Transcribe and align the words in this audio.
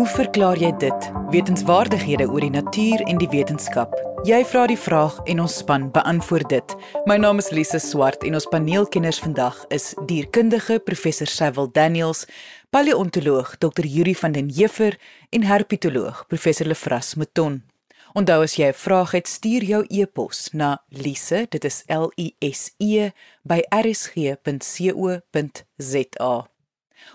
Hoe 0.00 0.08
verklaar 0.08 0.56
jy 0.56 0.70
dit? 0.80 1.10
Wetenskapwaardighede 1.28 2.24
oor 2.32 2.40
die 2.40 2.54
natuur 2.54 3.02
en 3.04 3.18
die 3.20 3.28
wetenskap. 3.28 3.92
Jy 4.24 4.38
vra 4.48 4.62
die 4.70 4.78
vraag 4.80 5.18
en 5.28 5.42
ons 5.44 5.58
span 5.60 5.90
beantwoord 5.92 6.48
dit. 6.48 6.72
My 7.04 7.18
naam 7.20 7.36
is 7.42 7.50
Lise 7.52 7.76
Swart 7.84 8.24
en 8.24 8.32
ons 8.38 8.48
paneelkenners 8.48 9.20
vandag 9.20 9.58
is 9.68 9.92
dierkundige 10.08 10.80
professor 10.88 11.28
Sewil 11.28 11.68
Daniels, 11.76 12.24
paleontoloog 12.72 13.58
Dr. 13.60 13.84
Yuri 13.84 14.16
van 14.16 14.32
den 14.32 14.48
Heever 14.48 14.96
en 15.36 15.44
herpetoloog 15.44 16.24
professor 16.32 16.64
Lefras 16.72 17.14
Mouton. 17.20 17.60
Onthou 18.16 18.40
as 18.42 18.56
jy 18.56 18.72
'n 18.72 18.80
vraag 18.86 19.10
het, 19.12 19.28
stuur 19.28 19.62
jou 19.62 19.84
e-pos 19.90 20.48
na 20.52 20.80
lise, 20.88 21.46
dit 21.50 21.64
is 21.64 21.84
L 21.88 22.10
I 22.16 22.34
S 22.40 22.72
E 22.78 23.10
by 23.44 23.60
rsg.co.za. 23.68 24.40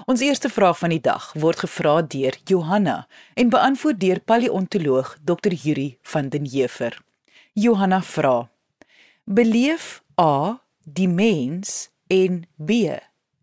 Ons 0.05 0.21
eerste 0.21 0.49
vraag 0.49 0.77
van 0.77 0.89
die 0.89 1.01
dag 1.01 1.31
word 1.33 1.59
gevra 1.63 2.01
deur 2.01 2.35
Johanna 2.45 3.07
en 3.33 3.49
beantwoord 3.49 3.99
deur 3.99 4.19
paleontoloog 4.19 5.17
Dr. 5.23 5.53
Yuri 5.53 5.97
van 6.01 6.29
den 6.29 6.45
Heever. 6.45 7.01
Johanna 7.53 8.01
vra: 8.01 8.49
Beleef 9.23 10.03
A 10.19 10.61
die 10.83 11.07
mens 11.07 11.89
en 12.07 12.43
B 12.57 12.71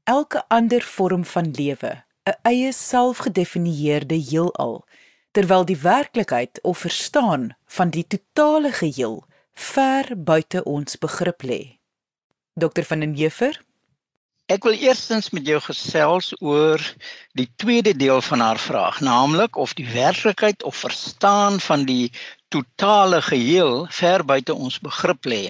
elke 0.05 0.45
ander 0.49 0.83
vorm 0.83 1.25
van 1.25 1.51
lewe 1.51 2.03
'n 2.25 2.39
eie 2.43 2.73
selfgedefinieerde 2.73 4.15
heelal 4.15 4.85
terwyl 5.33 5.65
die 5.65 5.77
werklikheid 5.77 6.61
of 6.63 6.79
verstaan 6.79 7.57
van 7.67 7.91
die 7.91 8.07
totale 8.07 8.73
geheel 8.73 9.25
ver 9.53 10.13
buite 10.17 10.65
ons 10.65 10.99
begrip 10.99 11.43
lê. 11.43 11.79
Dr 12.55 12.83
van 12.83 13.01
den 13.01 13.15
Heever 13.15 13.61
Ek 14.53 14.67
wil 14.69 14.75
eerstens 14.77 15.31
met 15.33 15.47
jou 15.49 15.59
gesels 15.65 16.27
oor 16.45 16.83
die 17.39 17.47
tweede 17.63 17.95
deel 17.97 18.21
van 18.27 18.43
haar 18.45 18.59
vraag, 18.61 18.99
naamlik 19.01 19.57
of 19.57 19.73
die 19.79 19.87
werklikheid 19.89 20.63
of 20.69 20.77
verstaan 20.77 21.57
van 21.67 21.87
die 21.89 22.11
totale 22.53 23.23
geheel 23.25 23.87
ver 24.01 24.25
buite 24.29 24.53
ons 24.55 24.77
begrip 24.85 25.29
lê. 25.33 25.47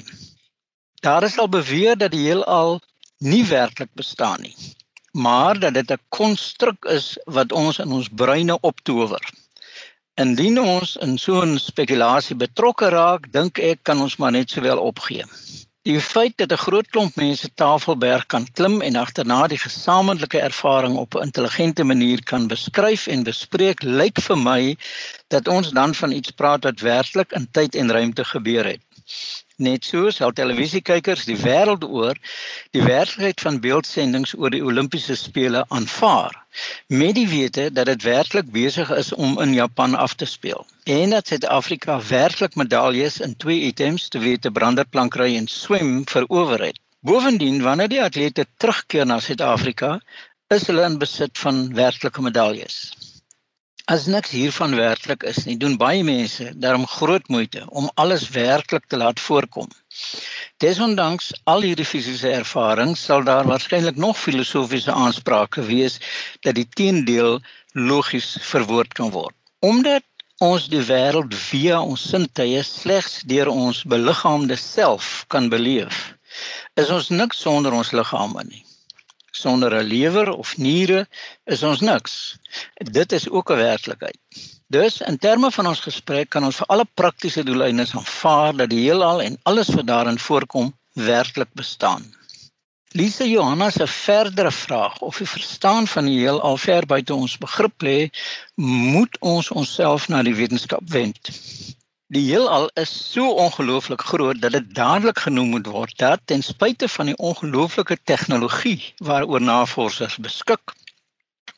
Daar 1.03 1.27
is 1.27 1.39
al 1.43 1.51
beweer 1.51 1.99
dat 1.99 2.15
die 2.15 2.29
heelal 2.29 2.79
nie 3.19 3.43
werklik 3.49 3.91
bestaan 3.99 4.47
nie, 4.47 4.55
maar 5.11 5.59
dat 5.59 5.75
dit 5.75 5.91
'n 5.91 6.03
konstruk 6.09 6.85
is 6.85 7.19
wat 7.25 7.53
ons 7.53 7.83
in 7.83 7.91
ons 7.99 8.09
breine 8.23 8.61
optower. 8.61 9.23
Indien 10.15 10.61
ons 10.61 10.97
in 10.97 11.19
so 11.19 11.43
'n 11.43 11.59
spekulasie 11.59 12.37
betrokke 12.37 12.89
raak, 12.89 13.33
dink 13.33 13.59
ek 13.59 13.83
kan 13.83 14.01
ons 14.01 14.17
maar 14.17 14.33
net 14.33 14.51
sowel 14.51 14.79
opgee. 14.79 15.25
Die 15.89 16.01
feit 16.01 16.35
dat 16.39 16.53
'n 16.55 16.63
groot 16.65 16.89
klomp 16.95 17.17
mense 17.21 17.49
Tafelberg 17.61 18.27
kan 18.33 18.45
klim 18.59 18.77
en 18.89 18.97
agterna 19.01 19.39
die 19.51 19.59
gesamentlike 19.59 20.39
ervaring 20.49 20.95
op 20.97 21.17
'n 21.17 21.25
intelligente 21.27 21.85
manier 21.85 22.23
kan 22.23 22.47
beskryf 22.53 23.07
en 23.07 23.27
bespreek, 23.31 23.83
lyk 23.83 24.21
vir 24.29 24.39
my 24.39 24.77
dat 25.35 25.49
ons 25.49 25.73
dan 25.81 25.95
van 25.95 26.13
iets 26.13 26.31
praat 26.31 26.65
wat 26.71 26.81
werklik 26.81 27.33
in 27.33 27.49
tyd 27.51 27.75
en 27.75 27.91
ruimte 27.91 28.25
gebeur 28.25 28.65
het. 28.65 28.92
Net 29.63 29.85
so 29.85 30.11
sal 30.11 30.33
televisiekykers 30.33 31.25
die 31.29 31.37
wêreld 31.39 31.85
oor 31.85 32.19
die 32.77 32.83
werklikheid 32.83 33.41
van 33.45 33.61
beeldsendings 33.61 34.35
oor 34.39 34.51
die 34.51 34.63
Olimpiese 34.65 35.17
spele 35.21 35.65
aanvaar 35.69 36.39
met 36.89 37.15
die 37.15 37.29
wete 37.29 37.69
dat 37.73 37.87
dit 37.93 38.03
werklik 38.03 38.49
besig 38.53 38.91
is 38.97 39.13
om 39.13 39.39
in 39.45 39.53
Japan 39.55 39.95
af 39.95 40.15
te 40.15 40.27
speel 40.27 40.67
en 40.85 41.11
dat 41.11 41.27
Suid-Afrika 41.27 42.01
werklik 42.09 42.55
medaljes 42.55 43.21
in 43.21 43.37
twee 43.37 43.61
items 43.61 44.09
te 44.09 44.19
wete 44.19 44.51
branderplankry 44.51 45.37
en 45.37 45.47
swem 45.47 46.03
verower 46.09 46.61
het. 46.61 46.81
Bovendien 47.01 47.63
wanneer 47.63 47.89
die 47.89 48.03
atlete 48.03 48.47
terugkeer 48.57 49.07
na 49.07 49.21
Suid-Afrika, 49.21 50.01
is 50.55 50.67
hulle 50.67 50.85
in 50.87 50.99
besit 50.99 51.39
van 51.39 51.75
werklike 51.75 52.23
medaljes. 52.23 52.77
As 53.93 54.07
niks 54.07 54.31
hiervan 54.33 54.73
werklik 54.79 55.25
is 55.31 55.43
nie, 55.45 55.55
doen 55.63 55.75
baie 55.81 56.05
mense 56.07 56.47
daarom 56.65 56.87
groot 56.89 57.27
moeite 57.35 57.65
om 57.81 57.91
alles 58.03 58.23
werklik 58.33 58.87
te 58.89 58.97
laat 58.97 59.21
voorkom. 59.21 59.67
Desondanks 60.65 61.27
al 61.55 61.67
hierdie 61.67 61.85
fisiese 61.91 62.31
ervarings 62.39 63.03
sal 63.11 63.27
daar 63.29 63.51
waarskynlik 63.51 64.01
nog 64.07 64.17
filosofiese 64.21 64.95
aansprake 64.95 65.67
wees 65.69 65.99
dat 66.41 66.57
die 66.61 66.69
teendeel 66.81 67.41
logies 67.93 68.31
verwoord 68.49 68.97
kan 68.97 69.13
word. 69.19 69.37
Omdat 69.61 70.09
ons 70.41 70.71
die 70.73 70.85
wêreld 70.89 71.37
via 71.51 71.85
ons 71.85 72.09
sintuie 72.15 72.65
slegs 72.73 73.21
deur 73.35 73.53
ons 73.53 73.85
beliggaamde 73.97 74.57
self 74.57 75.15
kan 75.29 75.53
beleef, 75.53 76.05
is 76.81 76.89
ons 76.89 77.13
niks 77.13 77.45
sonder 77.45 77.77
ons 77.83 77.93
liggame 77.93 78.49
nie 78.49 78.65
sonder 79.33 79.75
'n 79.75 79.89
lewer 79.89 80.31
of 80.31 80.57
niere 80.57 81.07
is 81.45 81.63
ons 81.63 81.81
niks. 81.81 82.39
Dit 82.75 83.13
is 83.13 83.29
ook 83.29 83.51
'n 83.51 83.57
werklikheid. 83.57 84.19
Dus 84.67 85.01
in 85.01 85.19
terme 85.19 85.51
van 85.51 85.67
ons 85.67 85.81
gesprek 85.81 86.29
kan 86.29 86.45
ons 86.45 86.57
vir 86.57 86.67
alle 86.67 86.87
praktiese 86.95 87.45
doeleindes 87.45 87.95
aanvaar 87.95 88.57
dat 88.57 88.71
die 88.71 88.85
heelal 88.85 89.23
en 89.23 89.39
alles 89.43 89.69
wat 89.69 89.87
daarin 89.87 90.19
voorkom 90.19 90.73
werklik 90.93 91.53
bestaan. 91.53 92.15
Lise 92.93 93.29
Johanna 93.29 93.71
se 93.71 93.87
verdere 93.87 94.53
vraag 94.53 94.99
of 94.99 95.17
die 95.17 95.29
verstaan 95.29 95.87
van 95.87 96.05
die 96.05 96.19
heelal 96.19 96.57
ver 96.57 96.87
buite 96.87 97.15
ons 97.15 97.39
begrip 97.39 97.83
lê, 97.83 98.11
moet 98.61 99.17
ons 99.21 99.49
onsself 99.51 100.09
na 100.09 100.23
die 100.23 100.35
wetenskap 100.37 100.85
wend. 100.93 101.33
Die 102.13 102.27
heelal 102.27 102.67
is 102.77 102.91
so 102.93 103.31
ongelooflik 103.41 104.03
groot 104.05 104.41
dat 104.41 104.53
dit 104.53 104.67
dadelik 104.77 105.23
genoem 105.25 105.55
moet 105.55 105.69
word 105.73 105.93
dat 105.97 106.21
ten 106.29 106.43
spyte 106.45 106.89
van 106.95 107.09
die 107.09 107.17
ongelooflike 107.17 107.97
tegnologie 108.05 108.93
waaroor 109.01 109.41
navorsers 109.41 110.19
beskik, 110.27 110.75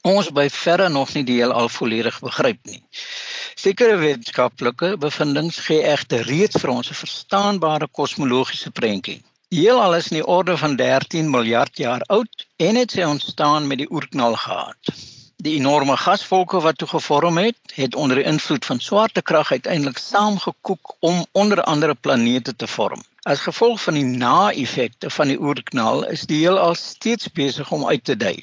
ons 0.07 0.29
by 0.37 0.45
verre 0.55 0.87
nog 0.95 1.11
nie 1.17 1.25
die 1.27 1.41
heelal 1.41 1.67
volledig 1.79 2.21
begryp 2.23 2.61
nie. 2.71 2.79
Sekere 3.65 3.97
wetenskaplike 3.99 4.93
bevindinge 5.07 5.59
gee 5.67 5.81
egter 5.97 6.23
reeds 6.31 6.63
vir 6.63 6.75
ons 6.77 6.93
'n 6.95 7.01
verstaanbare 7.01 7.91
kosmologiese 8.01 8.71
prentjie. 8.71 9.19
Die 9.51 9.65
heelal 9.67 9.99
is 9.99 10.13
in 10.13 10.21
die 10.21 10.29
orde 10.39 10.57
van 10.63 10.79
13 10.79 11.35
miljard 11.35 11.83
jaar 11.83 12.07
oud 12.07 12.47
en 12.69 12.79
het 12.79 12.95
sy 12.95 13.03
ontstaan 13.03 13.67
met 13.67 13.83
die 13.83 13.91
oerknal 13.91 14.39
gehad. 14.47 14.95
Die 15.43 15.57
enorme 15.59 15.97
gaswolke 15.97 16.61
wat 16.63 16.79
toe 16.79 16.89
gevorm 16.89 17.39
het, 17.39 17.57
het 17.75 17.95
onder 17.95 18.17
die 18.17 18.25
invloed 18.25 18.65
van 18.65 18.81
swaartekrag 18.81 19.51
uiteindelik 19.51 19.99
saamgekoek 19.99 20.95
om 21.01 21.27
onder 21.33 21.63
andere 21.63 21.95
planete 21.95 22.57
te 22.57 22.67
vorm. 22.67 23.03
As 23.23 23.41
gevolg 23.41 23.83
van 23.83 23.95
die 23.95 24.05
na-effekte 24.05 25.11
van 25.11 25.33
die 25.33 25.41
oerknal 25.41 26.05
is 26.07 26.27
die 26.31 26.39
heelal 26.45 26.75
steeds 26.75 27.33
besig 27.33 27.71
om 27.71 27.87
uit 27.89 28.05
te 28.05 28.17
dui. 28.17 28.37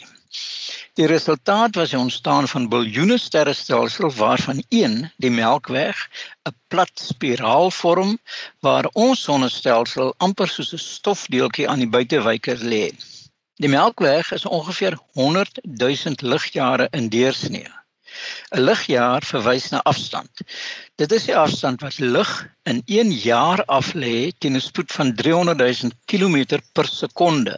Die 0.99 1.07
resultaat 1.07 1.75
was 1.75 1.93
die 1.95 1.99
ontstaan 1.99 2.47
van 2.47 2.67
biljoene 2.69 3.17
sterrestelsels 3.17 4.15
waarvan 4.19 4.63
een, 4.69 5.11
die 5.17 5.31
Melkweg, 5.31 6.09
'n 6.49 6.55
plat 6.67 6.91
spiraal 6.95 7.71
vorm 7.71 8.17
waar 8.59 8.89
ons 8.93 9.23
sonnestelsel 9.23 10.13
amper 10.17 10.47
soos 10.47 10.73
'n 10.73 10.83
stofdeeltjie 10.87 11.69
aan 11.69 11.79
die 11.79 11.93
buitewyker 11.95 12.57
lê. 12.73 12.85
Die 13.61 13.69
Melkweg 13.69 14.31
is 14.33 14.45
ongeveer 14.45 14.95
100 15.13 15.59
000 15.63 16.15
ligjare 16.33 16.87
in 16.97 17.09
deursnee. 17.13 17.69
'n 18.55 18.61
Ligjaar 18.67 19.25
verwys 19.31 19.67
na 19.69 19.81
afstand. 19.91 20.41
Dit 21.01 21.11
is 21.17 21.27
die 21.29 21.35
afstand 21.37 21.83
wat 21.85 21.99
lig 21.99 22.31
in 22.71 22.81
1 22.85 23.11
jaar 23.25 23.61
af 23.65 23.91
lê 24.03 24.31
teen 24.37 24.57
'n 24.57 24.63
spoed 24.67 24.95
van 24.97 25.13
300 25.19 25.61
000 25.81 25.93
km 26.05 26.57
per 26.73 26.89
sekonde. 26.89 27.53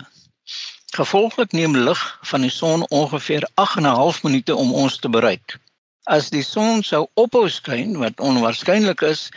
Gevolglik 0.99 1.55
neem 1.59 1.77
lig 1.87 2.01
van 2.31 2.41
die 2.47 2.51
son 2.51 2.83
ongeveer 2.89 3.47
8.5 3.67 4.19
minute 4.27 4.55
om 4.55 4.73
ons 4.73 4.97
te 4.97 5.09
bereik. 5.09 5.55
As 6.03 6.29
die 6.35 6.43
son 6.43 6.83
sou 6.83 7.07
ophou 7.13 7.47
skyn, 7.49 7.95
wat 8.03 8.19
onwaarskynlik 8.19 9.07
is, 9.13 9.29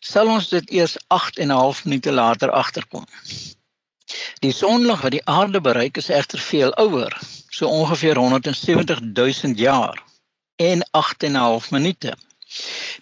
sal 0.00 0.34
ons 0.34 0.50
dit 0.50 0.74
eers 0.80 0.98
8.5 1.20 1.84
minute 1.86 2.12
later 2.12 2.50
agterkom. 2.50 3.06
Die 4.44 4.52
sonlig 4.52 5.00
wat 5.00 5.14
die 5.16 5.24
aarde 5.24 5.60
bereik 5.60 5.96
is 5.96 6.08
egter 6.08 6.38
veel 6.38 6.72
ouer, 6.84 7.12
so 7.50 7.68
ongeveer 7.68 8.16
170 8.16 9.00
000 9.00 9.54
jaar 9.54 10.02
en 10.56 10.86
8.5 11.00 11.68
minute. 11.70 12.16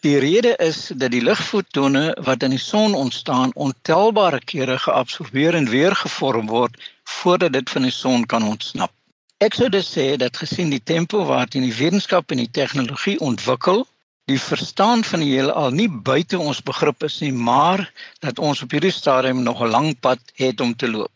Die 0.01 0.19
rede 0.19 0.57
is 0.57 0.91
dat 0.95 1.11
die 1.11 1.23
ligfotone 1.23 2.17
wat 2.29 2.43
in 2.43 2.51
die 2.51 2.63
son 2.63 2.95
ontstaan 2.95 3.55
ontelbare 3.55 4.41
kere 4.45 4.79
geabsorbeer 4.79 5.55
en 5.55 5.69
weer 5.71 5.95
gevorm 5.97 6.47
word 6.47 6.81
voordat 7.05 7.53
dit 7.53 7.71
van 7.71 7.83
die 7.83 7.95
son 7.95 8.27
kan 8.27 8.43
ontsnap. 8.43 8.93
Ek 9.39 9.55
sou 9.55 9.69
dus 9.69 9.89
sê 9.93 10.17
dat 10.17 10.37
gesien 10.43 10.71
die 10.73 10.83
tempo 10.83 11.25
waarteen 11.29 11.67
die 11.69 11.77
wetenskap 11.79 12.31
en 12.31 12.41
die 12.43 12.51
tegnologie 12.51 13.19
ontwikkel, 13.21 13.87
die 14.31 14.41
verstaan 14.43 15.05
van 15.07 15.23
die 15.23 15.33
heelal 15.37 15.71
nie 15.71 15.89
buite 15.89 16.39
ons 16.39 16.63
begrip 16.67 17.05
is 17.07 17.21
nie, 17.23 17.33
maar 17.33 17.85
dat 18.25 18.41
ons 18.43 18.63
op 18.65 18.73
hierdie 18.75 18.95
stadium 18.95 19.43
nog 19.47 19.63
'n 19.63 19.71
lang 19.71 19.91
pad 20.01 20.19
het 20.35 20.61
om 20.61 20.75
te 20.75 20.91
loop. 20.91 21.13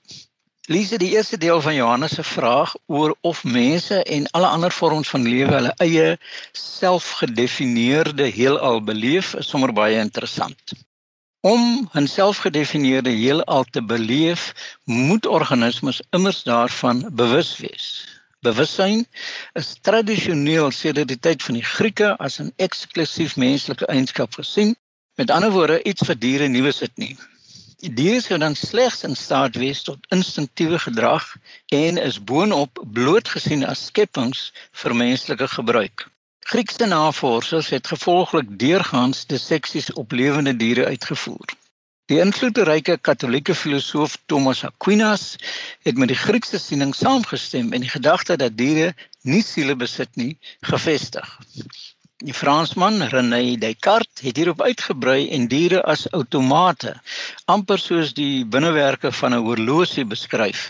Lise, 0.71 0.99
die 0.99 1.11
eerste 1.17 1.37
deel 1.37 1.61
van 1.61 1.75
Johannes 1.75 2.15
se 2.15 2.23
vraag 2.23 2.75
oor 2.87 3.17
of 3.21 3.45
mense 3.45 4.03
en 4.05 4.31
alle 4.31 4.47
ander 4.47 4.73
vorms 4.73 5.09
van 5.09 5.23
lewe 5.23 5.55
hulle 5.55 5.75
eie 5.83 6.19
selfgedefinieerde 6.53 8.31
heelal 8.31 8.79
beleef, 8.85 9.35
is 9.35 9.49
sommer 9.49 9.73
baie 9.73 9.99
interessant. 9.99 10.73
Om 11.41 11.91
'n 11.95 12.07
selfgedefinieerde 12.07 13.11
heelal 13.11 13.65
te 13.65 13.83
beleef, 13.83 14.55
moet 14.85 15.27
organismes 15.27 16.03
immers 16.11 16.43
daarvan 16.43 17.09
bewus 17.11 17.57
wees. 17.57 18.20
Bewussyn 18.47 19.03
is 19.61 19.75
tradisioneel 19.87 20.71
sedert 20.73 21.11
die 21.13 21.19
tyd 21.27 21.43
van 21.45 21.59
die 21.59 21.67
Grieke 21.71 22.07
as 22.27 22.39
'n 22.41 22.55
eksklusief 22.67 23.35
menslike 23.43 23.89
eienskap 23.95 24.39
gesien. 24.41 24.71
Met 25.21 25.33
ander 25.35 25.53
woorde, 25.57 25.83
iets 25.91 26.07
vir 26.09 26.17
diere 26.23 26.49
nie 26.49 26.63
besit 26.65 26.97
nie. 27.03 27.19
Die 27.85 27.93
diere 27.99 28.23
sou 28.25 28.39
dan 28.41 28.57
slegs 28.57 29.05
in 29.09 29.17
staat 29.25 29.61
wees 29.61 29.83
tot 29.83 30.09
instinktiewe 30.17 30.81
gedrag 30.87 31.29
en 31.83 32.01
is 32.01 32.17
boonop 32.33 32.81
blootgesien 32.97 33.67
as 33.75 33.85
skepings 33.93 34.43
vir 34.83 34.97
menslike 35.05 35.49
gebruik. 35.59 36.09
Griekse 36.53 36.87
navorsers 36.87 37.69
het 37.77 37.93
gevolglik 37.93 38.59
deurgaans 38.65 39.27
disseksies 39.27 39.93
op 39.93 40.17
lewende 40.17 40.57
diere 40.57 40.87
uitgevoer. 40.87 41.60
Die 42.11 42.19
invloedryke 42.19 42.97
Katolieke 42.99 43.55
filosoof 43.55 44.17
Thomas 44.27 44.65
Aquinas 44.67 45.37
het 45.87 45.99
met 46.03 46.11
die 46.11 46.17
Griekse 46.19 46.59
siening 46.59 46.91
saamgestem 46.99 47.69
en 47.71 47.85
die 47.85 47.93
gedagte 47.93 48.35
dat 48.41 48.57
diere 48.59 48.89
nie 49.23 49.45
siele 49.47 49.77
besit 49.79 50.19
nie, 50.19 50.33
gevestig. 50.67 51.29
Die 52.27 52.35
Fransman 52.35 52.99
René 53.15 53.55
Descartes 53.63 54.27
het 54.27 54.43
hierop 54.43 54.67
uitgebrei 54.67 55.29
en 55.39 55.47
diere 55.55 55.85
as 55.95 56.09
outomate 56.11 56.97
amper 57.55 57.79
soos 57.79 58.11
die 58.19 58.43
binnewerke 58.57 59.15
van 59.21 59.39
'n 59.39 59.47
horlosie 59.47 60.05
beskryf 60.17 60.67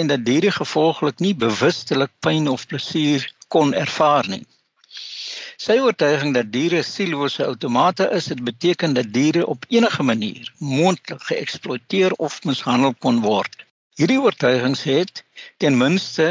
en 0.00 0.08
dat 0.08 0.24
diere 0.24 0.56
gevolglik 0.56 1.20
nie 1.20 1.34
bewustelik 1.34 2.16
pyn 2.24 2.48
of 2.48 2.64
plesier 2.66 3.28
kon 3.48 3.74
ervaar 3.74 4.24
nie. 4.28 4.46
Sy 5.56 5.78
oortuiging 5.84 6.34
dat 6.34 6.52
diere 6.52 6.82
siellose 6.86 7.46
outomate 7.46 8.08
is, 8.18 8.30
dit 8.32 8.42
beteken 8.44 8.96
dat 8.98 9.12
diere 9.12 9.46
op 9.46 9.64
enige 9.68 10.02
manier 10.02 10.52
moontlik 10.58 11.22
geëksploiteer 11.30 12.16
of 12.28 12.42
mishandel 12.44 12.94
kon 12.98 13.20
word. 13.24 13.56
Hierdie 13.98 14.20
oortuigings 14.22 14.82
het 14.86 15.24
ten 15.62 15.76
minste 15.78 16.26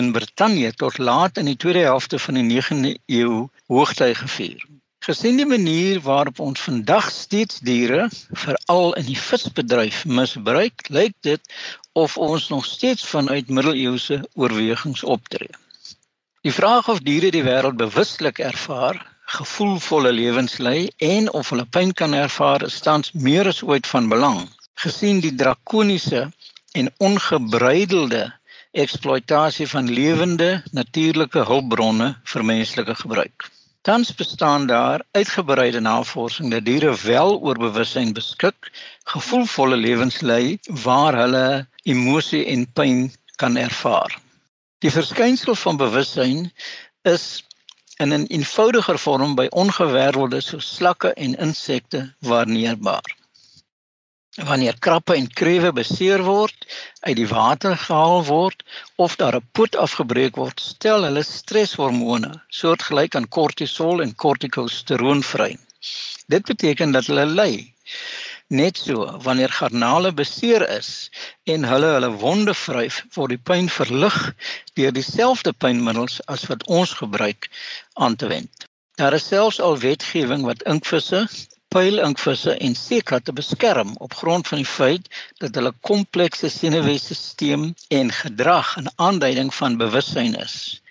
in 0.00 0.12
Brittanje 0.12 0.70
tot 0.82 0.98
laat 0.98 1.36
in 1.42 1.50
die 1.50 1.58
tweede 1.64 1.82
helfte 1.88 2.18
van 2.26 2.40
die 2.40 2.46
9de 2.48 2.92
eeu 3.06 3.42
hoogtyd 3.68 4.16
gevier. 4.20 4.62
Gesien 5.04 5.36
die 5.36 5.46
manier 5.50 6.00
waarop 6.00 6.38
ons 6.40 6.60
vandag 6.62 7.10
steeds 7.10 7.58
diere, 7.66 8.06
veral 8.44 8.92
in 9.00 9.08
die 9.10 9.18
visbedryf, 9.18 10.04
misbruik, 10.06 10.86
lyk 10.94 11.16
dit 11.26 11.54
of 11.92 12.16
ons 12.16 12.48
nog 12.54 12.64
steeds 12.64 13.04
vanuit 13.10 13.48
middeleeuse 13.48 14.22
oorwegings 14.32 15.02
optree. 15.04 15.50
Die 16.42 16.52
vraag 16.52 16.88
of 16.90 17.00
diere 17.06 17.28
die 17.30 17.44
wêreld 17.46 17.76
bewuslik 17.78 18.40
ervaar, 18.42 18.96
gevoelvolle 19.30 20.10
lewens 20.12 20.56
lei 20.58 20.88
en 21.08 21.28
of 21.40 21.52
hulle 21.54 21.66
pyn 21.76 21.92
kan 22.00 22.16
ervaar, 22.18 22.64
is 22.66 22.80
tans 22.82 23.12
meer 23.26 23.46
as 23.46 23.60
ooit 23.62 23.86
van 23.86 24.08
belang. 24.10 24.40
Gesien 24.84 25.20
die 25.22 25.30
drakoniese 25.42 26.24
en 26.80 26.88
ongebreidelde 27.08 28.24
eksploitasie 28.84 29.68
van 29.70 29.92
lewende 30.00 30.48
natuurlike 30.80 31.44
hulpbronne 31.52 32.10
vir 32.32 32.46
menslike 32.50 32.98
gebruik. 33.04 33.46
Tans 33.86 34.10
bestaan 34.18 34.66
daar 34.66 35.06
uitgebreide 35.14 35.84
navorsing 35.86 36.50
dat 36.50 36.66
diere 36.66 36.96
wel 37.04 37.38
oor 37.38 37.62
bewussyn 37.68 38.10
beskik, 38.18 38.72
gevoelvolle 39.14 39.78
lewens 39.78 40.20
lei 40.26 40.58
waar 40.88 41.22
hulle 41.22 41.46
emosie 41.86 42.44
en 42.50 42.66
pyn 42.66 43.06
kan 43.38 43.56
ervaar. 43.68 44.21
Die 44.82 44.90
verskynsel 44.90 45.54
van 45.54 45.76
bewussyn 45.78 46.48
is 47.06 47.24
in 48.02 48.10
'n 48.14 48.24
eenvoudiger 48.36 48.98
vorm 48.98 49.34
by 49.38 49.44
ongewervelde 49.62 50.40
soos 50.42 50.70
slakke 50.76 51.12
en 51.24 51.36
insekte 51.44 52.00
waarneembaar. 52.18 53.12
Wanneer 54.48 54.78
krappe 54.78 55.14
en 55.14 55.28
krewe 55.40 55.70
beseer 55.72 56.24
word, 56.26 56.66
uit 57.00 57.16
die 57.16 57.28
water 57.28 57.76
gehaal 57.84 58.24
word 58.24 58.64
of 58.96 59.16
daar 59.16 59.36
'n 59.38 59.48
poot 59.52 59.76
afgebreek 59.76 60.36
word, 60.42 60.60
stel 60.60 61.06
hulle 61.06 61.22
streshormone, 61.22 62.32
soortgelyk 62.48 63.14
aan 63.14 63.28
kortisol 63.28 64.02
en 64.02 64.14
kortikosteroon 64.14 65.22
vry. 65.22 65.58
Dit 66.26 66.44
beteken 66.50 66.90
dat 66.90 67.06
hulle 67.06 67.26
ly. 67.26 67.52
Net 68.52 68.76
so, 68.76 69.04
wanneer 69.24 69.48
garnale 69.48 70.10
beseer 70.12 70.62
is 70.68 70.88
en 71.52 71.62
hulle 71.64 71.92
hulle 71.94 72.10
wonde 72.20 72.54
vryf, 72.54 72.98
word 73.14 73.32
die 73.32 73.44
pyn 73.50 73.70
verlig 73.72 74.18
deur 74.76 74.92
dieselfde 74.92 75.54
pynmiddels 75.64 76.18
as 76.34 76.44
wat 76.50 76.66
ons 76.78 76.92
gebruik 76.98 77.48
aan 77.94 78.16
te 78.20 78.28
wend. 78.28 78.66
Daar 79.00 79.16
is 79.16 79.30
selfs 79.32 79.60
al 79.68 79.78
wetgewing 79.80 80.44
wat 80.44 80.64
inkvisse 80.68 81.22
pylinkvisse 81.72 82.52
en 82.66 82.76
seekatte 82.76 83.32
beskerm 83.32 83.94
op 84.06 84.18
grond 84.20 84.48
van 84.48 84.60
die 84.60 84.68
feit 84.68 85.08
dat 85.40 85.56
hulle 85.56 85.72
komplekse 85.88 86.50
senuweestelsel 86.52 87.64
en 88.00 88.12
gedrag 88.18 88.74
'n 88.82 88.92
aanduiding 89.06 89.54
van 89.60 89.80
bewussyn 89.84 90.36
is. 90.44 90.82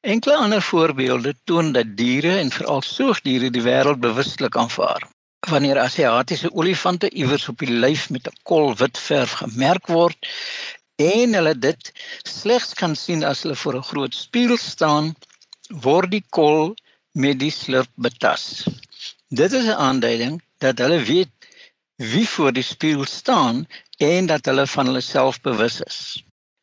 Enkele 0.00 0.36
ander 0.36 0.62
voorbeelde 0.62 1.34
toon 1.44 1.72
dat 1.72 1.92
diere 2.00 2.38
en 2.38 2.50
veral 2.50 2.82
soogdiere 2.82 3.50
die 3.50 3.66
wêreld 3.68 4.00
bewustelik 4.08 4.56
aanvaar. 4.56 5.15
Wanneer 5.46 5.78
Asiatiese 5.78 6.50
olifante 6.52 7.10
iewers 7.10 7.48
op 7.48 7.58
die 7.62 7.70
lyf 7.70 8.08
met 8.10 8.26
'n 8.28 8.38
kol 8.42 8.74
wit 8.80 8.98
verf 8.98 9.32
gemerk 9.42 9.86
word 9.86 10.18
en 10.96 11.34
hulle 11.38 11.54
dit 11.66 11.92
slegs 12.38 12.72
kan 12.80 12.96
sien 12.96 13.22
as 13.24 13.42
hulle 13.42 13.58
voor 13.62 13.76
'n 13.78 13.88
groot 13.90 14.14
spieël 14.14 14.58
staan, 14.58 15.14
word 15.86 16.10
die 16.10 16.24
kol 16.38 16.74
met 17.22 17.38
die 17.38 17.50
slurp 17.50 17.92
betas. 17.94 18.66
Dit 19.28 19.52
is 19.52 19.66
'n 19.70 19.80
aanduiding 19.88 20.42
dat 20.58 20.78
hulle 20.78 21.00
weet 21.12 21.34
wie 21.96 22.28
voor 22.28 22.52
die 22.52 22.66
spieël 22.72 23.04
staan 23.04 23.66
en 23.96 24.26
dat 24.26 24.44
hulle 24.44 24.66
van 24.66 24.86
hulle 24.86 25.00
self 25.00 25.40
bewus 25.40 25.80
is. 25.80 25.98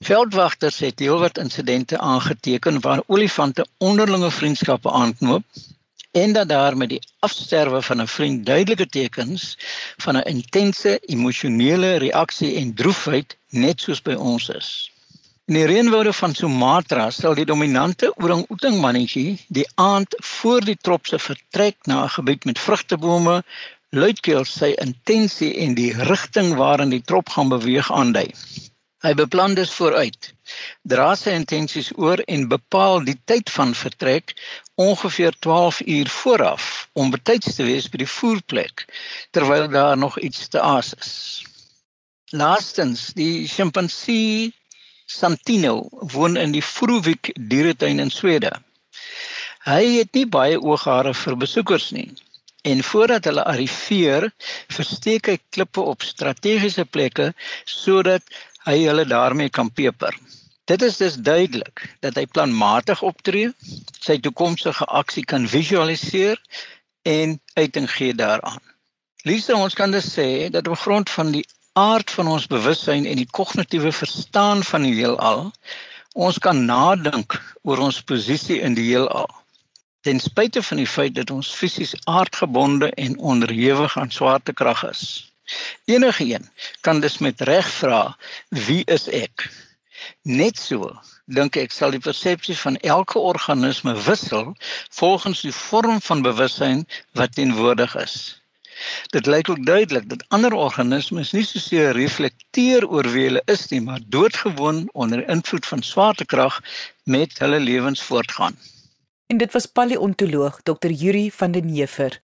Veldwagters 0.03 0.79
het 0.79 0.99
heelwat 0.99 1.37
insidente 1.37 1.97
aangeteken 1.99 2.81
waar 2.81 3.03
olifante 3.07 3.65
onderlinge 3.77 4.31
vriendskappe 4.31 4.91
aanknoop 4.91 5.43
en 6.13 6.33
dat 6.33 6.47
daar 6.47 6.77
met 6.77 6.89
die 6.89 7.01
afsterwe 7.25 7.81
van 7.81 8.01
'n 8.01 8.07
vriend 8.07 8.45
duidelike 8.45 8.87
tekens 8.87 9.57
van 9.97 10.17
'n 10.17 10.27
intense 10.35 10.99
emosionele 10.99 11.95
reaksie 11.95 12.55
en 12.55 12.73
droefheid 12.73 13.37
net 13.49 13.81
soos 13.81 14.01
by 14.01 14.13
ons 14.13 14.49
is. 14.49 14.91
In 15.45 15.53
die 15.53 15.65
reënwoude 15.65 16.13
van 16.13 16.35
Sumatra 16.35 17.09
stel 17.09 17.33
die 17.35 17.45
dominante 17.45 18.13
orang-outang 18.15 18.77
mannetjie 18.79 19.39
die 19.47 19.65
aand 19.75 20.15
voor 20.17 20.61
die 20.69 20.77
trop 20.81 21.05
se 21.05 21.19
vertrek 21.19 21.75
na 21.83 22.03
'n 22.03 22.09
gebied 22.09 22.45
met 22.45 22.59
vrugtebome 22.59 23.43
luidkeels 23.89 24.53
sy 24.59 24.71
intensie 24.85 25.51
en 25.65 25.73
die 25.73 25.91
rigting 25.93 26.55
waarin 26.55 26.89
die 26.89 27.01
trop 27.01 27.29
gaan 27.29 27.49
beweeg 27.49 27.91
aandui. 27.91 28.29
Hy 29.03 29.11
beplan 29.19 29.51
dus 29.57 29.71
vooruit, 29.75 30.29
dra 30.87 31.09
sy 31.19 31.33
intensies 31.35 31.89
oor 31.99 32.21
en 32.23 32.45
bepaal 32.47 33.01
die 33.03 33.17
tyd 33.27 33.49
van 33.51 33.73
vertrek 33.75 34.31
ongeveer 34.79 35.35
12 35.43 35.81
uur 35.95 36.11
vooraf 36.17 36.67
om 36.93 37.11
betyds 37.11 37.57
te 37.57 37.67
wees 37.67 37.89
by 37.91 37.99
die 38.05 38.07
voerplek 38.07 38.85
terwyl 39.35 39.67
daar 39.73 39.99
nog 39.99 40.15
iets 40.19 40.47
te 40.53 40.61
aas 40.63 40.93
is. 40.95 41.11
Laastens, 42.31 43.09
die 43.19 43.43
sjimpansee 43.47 44.53
Santino 45.05 45.89
woon 46.15 46.39
in 46.39 46.55
die 46.55 46.63
Vroevik 46.63 47.33
dieretuin 47.35 47.99
in 47.99 48.11
Swede. 48.11 48.53
Hy 49.67 49.83
het 49.99 50.15
nie 50.15 50.25
baie 50.31 50.55
ooghare 50.59 51.11
vir 51.25 51.35
besoekers 51.43 51.91
nie. 51.91 52.07
En 52.63 52.79
voordat 52.87 53.27
hulle 53.27 53.43
arriveer, 53.43 54.29
versteek 54.71 55.27
hy 55.27 55.37
klippe 55.51 55.83
op 55.83 56.07
strategiese 56.07 56.85
plekke 56.87 57.33
sodat 57.67 58.23
hy 58.67 58.77
hulle 58.87 59.05
daarmee 59.05 59.49
kan 59.49 59.71
peper. 59.71 60.15
Dit 60.65 60.81
is 60.81 60.97
dus 60.97 61.15
duidelik 61.19 61.95
dat 61.99 62.15
hy 62.15 62.23
planmatig 62.25 63.01
optree, 63.03 63.51
sy 63.99 64.19
toekomstige 64.23 64.85
aksie 64.87 65.25
kan 65.27 65.47
visualiseer 65.47 66.39
en 67.03 67.35
uiting 67.59 67.89
gee 67.91 68.15
daaraan. 68.15 68.61
Lisa 69.27 69.55
ons 69.59 69.75
kan 69.75 69.91
dus 69.91 70.07
sê 70.15 70.47
dat 70.51 70.67
op 70.67 70.79
grond 70.79 71.09
van 71.09 71.31
die 71.35 71.43
aard 71.73 72.11
van 72.11 72.27
ons 72.27 72.47
bewussyn 72.47 73.05
en 73.09 73.19
die 73.19 73.27
kognitiewe 73.27 73.91
verstaan 73.91 74.63
van 74.63 74.87
die 74.87 74.95
heelal, 74.95 75.49
ons 76.13 76.39
kan 76.39 76.65
nadink 76.65 77.35
oor 77.63 77.83
ons 77.83 78.01
posisie 78.03 78.61
in 78.61 78.77
die 78.77 78.87
heelal. 78.91 79.27
Ten 80.03 80.19
spyte 80.19 80.63
van 80.63 80.79
die 80.79 80.87
feit 80.87 81.15
dat 81.15 81.31
ons 81.31 81.51
fisies 81.55 81.95
aardgebonde 82.03 82.91
en 82.91 83.17
onderhewig 83.19 83.97
aan 83.97 84.11
swaartekrag 84.11 84.83
is. 84.89 85.32
Enige 85.85 86.23
een 86.33 86.49
kan 86.81 86.99
dus 86.99 87.17
met 87.17 87.41
reg 87.41 87.69
vra, 87.69 88.17
wie 88.49 88.85
is 88.85 89.07
ek? 89.07 89.49
Net 90.21 90.59
so 90.59 90.91
dink 91.25 91.55
ek 91.55 91.71
sal 91.71 91.91
die 91.95 92.03
persepsie 92.03 92.55
van 92.59 92.77
elke 92.77 93.19
organisme 93.19 93.95
wissel 94.07 94.55
volgens 94.91 95.41
die 95.41 95.55
vorm 95.55 96.01
van 96.01 96.21
bewussyn 96.21 96.87
wat 97.19 97.35
teenwoordig 97.35 97.95
is. 97.95 98.15
Dit 99.15 99.25
lyk 99.25 99.49
ook 99.49 99.65
duidelik 99.65 100.09
dat 100.09 100.25
ander 100.27 100.53
organismes 100.53 101.31
nie 101.31 101.45
soseer 101.45 101.93
reflekteer 101.95 102.87
oor 102.87 103.07
wie 103.13 103.27
hulle 103.29 103.43
is 103.45 103.67
nie, 103.71 103.81
maar 103.81 104.01
doodgewoon 104.15 104.89
onder 104.93 105.27
invloed 105.29 105.65
van 105.65 105.83
swaartekrag 105.83 106.59
met 107.03 107.39
hulle 107.39 107.59
lewens 107.59 108.01
voortgaan. 108.01 108.57
En 109.27 109.37
dit 109.37 109.51
was 109.51 109.65
paleontoloog 109.65 110.59
Dr. 110.63 110.91
Yuri 110.91 111.31
van 111.31 111.51
den 111.51 111.67
Heever. 111.67 112.21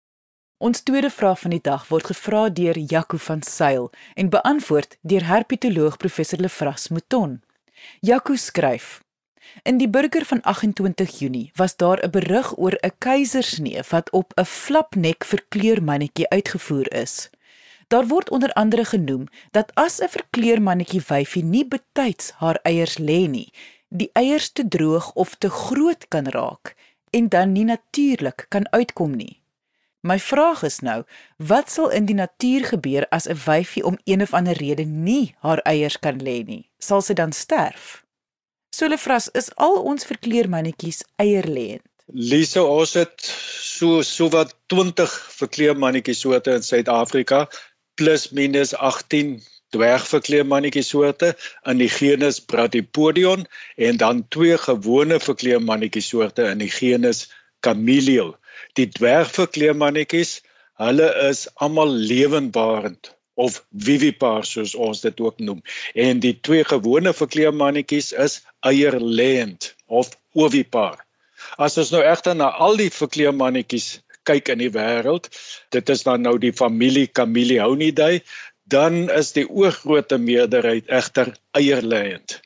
Ons 0.64 0.80
tweede 0.80 1.10
vraag 1.10 1.40
van 1.40 1.52
die 1.52 1.60
dag 1.60 1.82
word 1.90 2.06
gevra 2.08 2.42
deur 2.58 2.78
Jaco 2.78 3.18
van 3.20 3.42
Sail 3.44 3.90
en 4.16 4.30
beantwoord 4.32 4.94
deur 5.10 5.26
herpetoloog 5.28 5.98
professor 6.00 6.40
Lefras 6.40 6.88
Mouton. 6.88 7.34
Jaco 8.00 8.36
skryf: 8.40 9.02
In 9.62 9.76
die 9.76 9.88
burger 9.88 10.24
van 10.24 10.40
28 10.40 11.18
Junie 11.18 11.50
was 11.60 11.76
daar 11.76 12.00
'n 12.06 12.10
berig 12.10 12.56
oor 12.56 12.78
'n 12.80 12.96
keisersnee 12.98 13.82
wat 13.90 14.10
op 14.10 14.32
'n 14.40 14.44
flapnek 14.44 15.24
verkleurmannetjie 15.24 16.28
uitgevoer 16.28 16.92
is. 16.94 17.30
Daar 17.88 18.06
word 18.06 18.30
onder 18.30 18.52
andere 18.52 18.84
genoem 18.84 19.28
dat 19.50 19.74
as 19.74 20.00
'n 20.00 20.08
verkleurmannetjie 20.08 21.02
wyfie 21.08 21.44
nie 21.44 21.66
betyds 21.68 22.30
haar 22.30 22.58
eiers 22.62 22.98
lê 22.98 23.28
nie, 23.28 23.52
die 23.88 24.10
eiers 24.12 24.52
te 24.52 24.68
droog 24.68 25.12
of 25.12 25.34
te 25.34 25.50
groot 25.50 26.08
kan 26.08 26.26
raak 26.26 26.74
en 27.10 27.28
dan 27.28 27.52
nie 27.52 27.64
natuurlik 27.64 28.46
kan 28.48 28.72
uitkom 28.72 29.16
nie. 29.16 29.43
My 30.04 30.18
vraag 30.20 30.62
is 30.62 30.82
nou, 30.84 30.98
wat 31.40 31.70
sal 31.72 31.88
in 31.96 32.04
die 32.04 32.16
natuur 32.16 32.66
gebeur 32.74 33.06
as 33.08 33.24
'n 33.28 33.38
wyfie 33.44 33.84
om 33.88 33.96
een 34.04 34.22
of 34.22 34.34
ander 34.36 34.56
rede 34.56 34.84
nie 34.84 35.34
haar 35.40 35.58
eiers 35.64 35.98
kan 35.98 36.20
lê 36.22 36.44
nie? 36.44 36.68
Sal 36.78 37.00
sy 37.00 37.14
dan 37.14 37.32
sterf? 37.32 38.04
Solefras, 38.76 39.28
is 39.32 39.48
al 39.54 39.80
ons 39.82 40.04
verkleermannetjies 40.04 41.04
eierlêend? 41.16 41.88
Lise, 42.12 42.62
ons 42.62 42.92
het 42.92 43.16
so 43.76 44.02
so 44.02 44.28
wat 44.28 44.52
20 44.66 45.14
verkleermannetjies 45.38 46.20
soorte 46.20 46.50
in 46.50 46.62
Suid-Afrika 46.62 47.48
plus 47.94 48.28
minus 48.30 48.74
18 48.74 49.40
dwergverkleermannetjie 49.70 50.82
soorte 50.82 51.32
in 51.64 51.80
die 51.80 51.88
genus 51.88 52.42
Bradypodion 52.44 53.46
en 53.76 53.96
dan 53.96 54.28
twee 54.28 54.58
gewone 54.58 55.20
verkleermannetjie 55.20 56.02
soorte 56.02 56.50
in 56.52 56.58
die 56.58 56.70
genus 56.70 57.24
Cameleo. 57.64 58.34
Die 58.78 58.86
dwergverkleermannetjies, 58.90 60.40
hulle 60.82 61.08
is 61.28 61.46
almal 61.64 61.92
lewendbarend 62.10 63.12
of 63.34 63.58
vivipar 63.86 64.44
soos 64.46 64.74
ons 64.74 65.00
dit 65.02 65.20
ook 65.20 65.40
noem. 65.42 65.62
En 65.94 66.20
die 66.22 66.34
twee 66.46 66.64
gewone 66.66 67.14
verkleermannetjies 67.14 68.12
is 68.26 68.40
eierlêend 68.66 69.72
of 69.86 70.12
ovipar. 70.34 71.00
As 71.58 71.78
ons 71.78 71.92
nou 71.94 72.02
egter 72.02 72.36
na 72.38 72.50
al 72.66 72.78
die 72.80 72.90
verkleermannetjies 72.94 73.88
kyk 74.24 74.48
in 74.54 74.62
die 74.64 74.72
wêreld, 74.72 75.28
dit 75.74 75.90
is 75.92 76.04
dan 76.06 76.24
nou 76.24 76.38
die 76.40 76.54
familie 76.56 77.06
Camellionidae, 77.06 78.22
dan 78.70 79.10
is 79.12 79.34
die 79.36 79.44
oorgrootste 79.44 80.18
meerderheid 80.18 80.88
egter 80.88 81.34
eierlêend. 81.58 82.40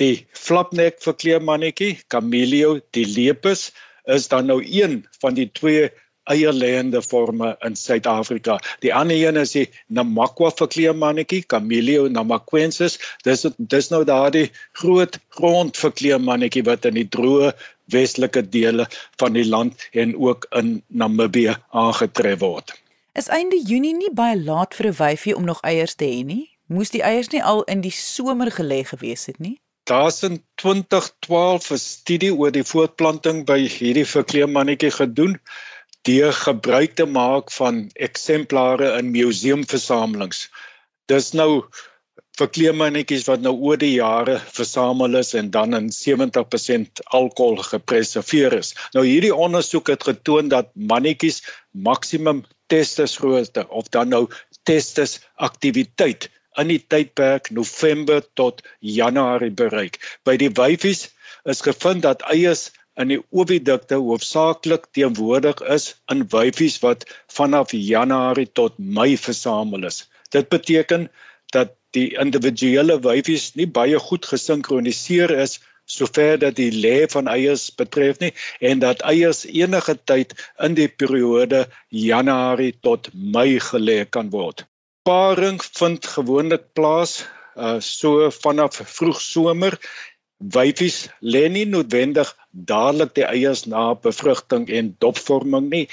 Die 0.00 0.26
flapnek 0.36 1.00
verkleermannetjie, 1.04 1.94
Camellia 2.12 2.74
dilepus, 2.96 3.70
is 4.04 4.28
dan 4.28 4.46
nou 4.46 4.62
een 4.64 5.06
van 5.20 5.34
die 5.34 5.50
twee 5.52 5.90
eierlêende 6.30 7.02
forme 7.02 7.56
in 7.66 7.76
Suid-Afrika. 7.76 8.58
Die 8.80 8.94
ander 8.94 9.16
een 9.16 9.36
is 9.36 9.54
die 9.56 9.68
Namakwa 9.86 10.50
verkleermannetjie, 10.54 11.42
Camellia 11.46 12.08
namaquensis. 12.08 12.98
Dis 13.26 13.46
dis 13.56 13.90
nou 13.90 14.04
daardie 14.04 14.50
groot 14.78 15.18
grondverkleermannetjie 15.38 16.62
wat 16.68 16.86
in 16.90 17.00
die 17.00 17.08
droë 17.08 17.52
westelike 17.92 18.44
dele 18.48 18.86
van 19.20 19.34
die 19.34 19.46
land 19.48 19.88
en 19.92 20.14
ook 20.16 20.46
in 20.58 20.82
Namibië 20.86 21.56
aangetref 21.70 22.38
word. 22.38 22.72
Is 23.18 23.28
einde 23.28 23.58
Junie 23.58 23.94
nie 23.96 24.12
baie 24.14 24.38
laat 24.38 24.74
vir 24.74 24.86
'n 24.86 24.96
wyfie 24.96 25.36
om 25.36 25.44
nog 25.44 25.60
eiers 25.60 25.94
te 25.94 26.04
hê 26.04 26.24
nie? 26.24 26.48
Moes 26.66 26.90
die 26.90 27.02
eiers 27.02 27.28
nie 27.28 27.42
al 27.42 27.62
in 27.62 27.80
die 27.80 27.90
somer 27.90 28.50
gelê 28.50 28.84
gewees 28.84 29.26
het 29.26 29.38
nie? 29.38 29.60
Daar's 29.90 30.22
in 30.22 30.44
2012 30.62 31.70
'n 31.70 31.78
studie 31.78 32.34
oor 32.34 32.52
die 32.54 32.66
voortplanting 32.72 33.44
by 33.46 33.58
hierdie 33.66 34.06
verkleermannetjie 34.06 34.90
gedoen 34.94 35.40
deur 36.08 36.32
gebruik 36.32 36.94
te 36.98 37.06
maak 37.06 37.50
van 37.54 37.88
eksemplare 38.08 38.92
in 38.98 39.10
museumversamelings. 39.14 40.48
Dis 41.10 41.32
nou 41.32 41.64
verkleermannetjies 42.38 43.26
wat 43.28 43.42
nou 43.44 43.52
oor 43.58 43.80
die 43.80 43.92
jare 43.94 44.38
versamel 44.56 45.18
is 45.20 45.34
en 45.38 45.50
dan 45.50 45.74
in 45.78 45.90
70% 45.92 47.02
alkohol 47.18 47.60
gepreserveer 47.66 48.56
is. 48.58 48.72
Nou 48.96 49.04
hierdie 49.06 49.34
ondersoek 49.34 49.92
het 49.92 50.06
getoon 50.08 50.48
dat 50.48 50.70
mannetjies 50.74 51.42
maksimum 51.70 52.44
testisgrootte 52.72 53.66
of 53.68 53.90
dan 53.92 54.14
nou 54.14 54.24
testis 54.62 55.18
aktiwiteit 55.34 56.30
in 56.60 56.70
die 56.72 56.82
tydperk 56.94 57.50
November 57.50 58.22
tot 58.34 58.62
Januarie 58.80 59.52
bereik. 59.62 59.98
By 60.24 60.36
die 60.40 60.52
wyfies 60.58 61.08
is 61.48 61.64
gevind 61.64 62.04
dat 62.06 62.24
eiers 62.34 62.70
in 63.00 63.08
die 63.08 63.20
ovidukte 63.30 63.98
hoofsaaklik 64.04 64.88
teenwoordig 64.96 65.62
is 65.74 65.92
in 66.12 66.26
wyfies 66.34 66.78
wat 66.84 67.06
vanaf 67.32 67.72
Januarie 67.72 68.50
tot 68.60 68.78
Mei 68.78 69.16
versamel 69.16 69.88
is. 69.88 70.04
Dit 70.30 70.48
beteken 70.52 71.08
dat 71.56 71.76
die 71.96 72.12
individuele 72.20 72.98
wyfies 73.04 73.52
nie 73.56 73.68
baie 73.68 73.98
goed 74.00 74.28
gesinkroniseer 74.28 75.32
is 75.44 75.58
sover 75.84 76.38
dat 76.38 76.56
die 76.56 76.70
lê 76.72 77.06
van 77.14 77.28
eiers 77.28 77.70
betref 77.80 78.20
nie 78.20 78.32
en 78.70 78.80
dat 78.84 79.02
eiers 79.08 79.44
enige 79.48 79.96
tyd 80.10 80.34
in 80.68 80.76
die 80.78 80.88
periode 80.88 81.66
Januarie 81.88 82.72
tot 82.80 83.10
Mei 83.12 83.58
gelê 83.60 84.02
kan 84.08 84.30
word. 84.30 84.64
Paring 85.02 85.58
vind 85.78 86.06
gewoonlik 86.06 86.68
plaas 86.78 87.12
uh, 87.56 87.80
so 87.82 88.30
vanaf 88.30 88.76
vroeg 88.96 89.20
somer. 89.20 89.74
Wyfies 90.56 91.08
lê 91.34 91.48
nie 91.50 91.64
noodwendig 91.66 92.30
dadelik 92.70 93.14
die 93.18 93.26
eiers 93.26 93.64
na 93.66 93.88
bevrugting 94.06 94.68
en 94.70 94.92
dopvorming 95.02 95.68
nie. 95.74 95.84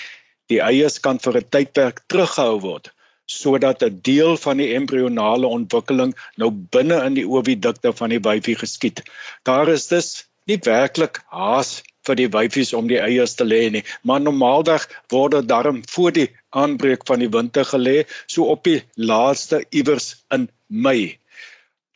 Die 0.53 0.61
eiers 0.61 0.99
kan 1.01 1.17
vir 1.25 1.41
'n 1.41 1.49
tydperk 1.55 2.05
teruggehou 2.07 2.61
word 2.67 2.93
sodat 3.29 3.83
'n 3.85 3.99
deel 4.01 4.37
van 4.37 4.57
die 4.61 4.73
embrionale 4.75 5.47
ontwikkeling 5.57 6.13
nou 6.37 6.49
binne 6.77 7.01
in 7.09 7.17
die 7.17 7.27
ovidukte 7.27 7.93
van 7.93 8.09
die 8.09 8.21
wyfie 8.29 8.57
geskied. 8.61 9.03
Daar 9.43 9.69
is 9.69 9.87
dus 9.87 10.28
nie 10.49 10.59
werklik 10.65 11.21
haas 11.29 11.79
vir 12.07 12.17
die 12.19 12.29
wyfies 12.33 12.73
om 12.77 12.87
die 12.89 12.99
eiers 13.01 13.35
te 13.37 13.45
lê 13.45 13.61
nie, 13.73 13.83
maar 14.03 14.21
normaalweg 14.23 14.87
word 15.13 15.37
dit 15.37 15.49
darm 15.49 15.81
voor 15.93 16.15
die 16.15 16.29
aanbreek 16.49 17.05
van 17.09 17.21
die 17.23 17.31
winter 17.33 17.67
gelê, 17.71 17.97
so 18.27 18.49
op 18.53 18.63
die 18.67 18.81
laaste 18.95 19.61
iewers 19.69 20.15
in 20.33 20.49
Mei. 20.67 21.19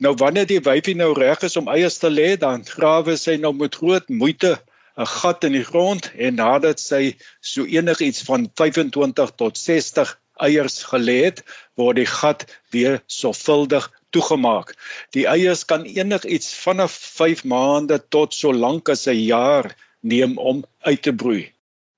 Nou 0.03 0.13
wanneer 0.19 0.47
die 0.49 0.61
wyfie 0.65 0.95
nou 0.99 1.13
reg 1.17 1.45
is 1.47 1.57
om 1.57 1.69
eiers 1.71 1.99
te 2.01 2.11
lê, 2.11 2.33
dan 2.39 2.65
grawe 2.67 3.15
sy 3.17 3.37
nou 3.41 3.53
met 3.57 3.79
groot 3.81 4.09
moeite 4.09 4.57
'n 4.97 5.09
gat 5.09 5.43
in 5.43 5.55
die 5.57 5.65
grond 5.65 6.11
en 6.13 6.35
nadat 6.37 6.79
sy 6.79 7.15
so 7.41 7.65
enigiets 7.65 8.21
van 8.27 8.45
25 8.61 9.31
tot 9.41 9.57
60 9.57 10.17
eiers 10.41 10.83
gelê 10.89 11.17
het, 11.25 11.43
word 11.77 11.99
die 12.01 12.09
gat 12.09 12.45
weer 12.73 13.01
sorgvuldig 13.07 13.89
toegemaak. 14.13 14.75
Die 15.13 15.25
eiers 15.29 15.65
kan 15.65 15.85
enigiets 15.85 16.53
vanaf 16.63 16.93
5 17.17 17.43
maande 17.49 17.99
tot 18.09 18.33
so 18.33 18.53
lank 18.53 18.89
as 18.89 19.07
'n 19.07 19.19
jaar 19.19 19.75
neem 20.01 20.37
om 20.37 20.63
uit 20.81 21.01
te 21.01 21.13
broei. 21.13 21.51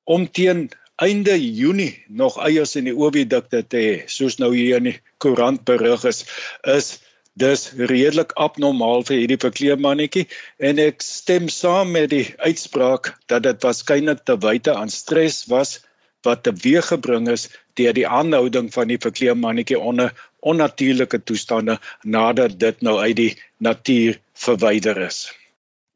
Om 0.04 0.28
teen 0.32 0.70
einde 0.96 1.36
Junie 1.36 2.04
nog 2.08 2.38
eiers 2.40 2.76
in 2.76 2.86
die 2.86 2.96
ovidukte 2.96 3.64
te 3.68 3.78
hê, 3.78 3.96
soos 4.08 4.38
nou 4.40 4.54
hier 4.56 4.78
in 4.78 4.92
die 4.92 5.00
koerant 5.18 5.66
berig 5.66 6.06
is, 6.06 6.24
is 6.64 7.00
dis 7.36 7.66
redelik 7.76 8.32
abnormaal 8.40 9.04
vir 9.08 9.18
hierdie 9.18 9.42
verkleermannetjie 9.42 10.24
en 10.70 10.80
ek 10.80 11.04
stem 11.04 11.50
saam 11.52 11.92
met 11.92 12.10
die 12.14 12.30
uitspraak 12.40 13.12
dat 13.28 13.44
dit 13.44 13.68
waarskynlik 13.68 14.24
te 14.24 14.38
wyte 14.46 14.76
aan 14.76 14.94
stres 14.94 15.44
was 15.52 15.82
wat 16.24 16.46
teweeggebring 16.48 17.28
is 17.34 17.50
deur 17.80 17.94
die 17.94 18.08
aanhouding 18.08 18.74
van 18.74 18.92
die 18.92 19.00
verkleermannetjie 19.02 19.80
onder 19.80 20.14
onnatuurlike 20.40 21.24
toestande 21.24 21.80
nadat 22.04 22.60
dit 22.60 22.82
nou 22.82 23.00
uit 23.00 23.16
die 23.16 23.32
natuur 23.58 24.20
verwyder 24.34 25.02
is. 25.08 25.26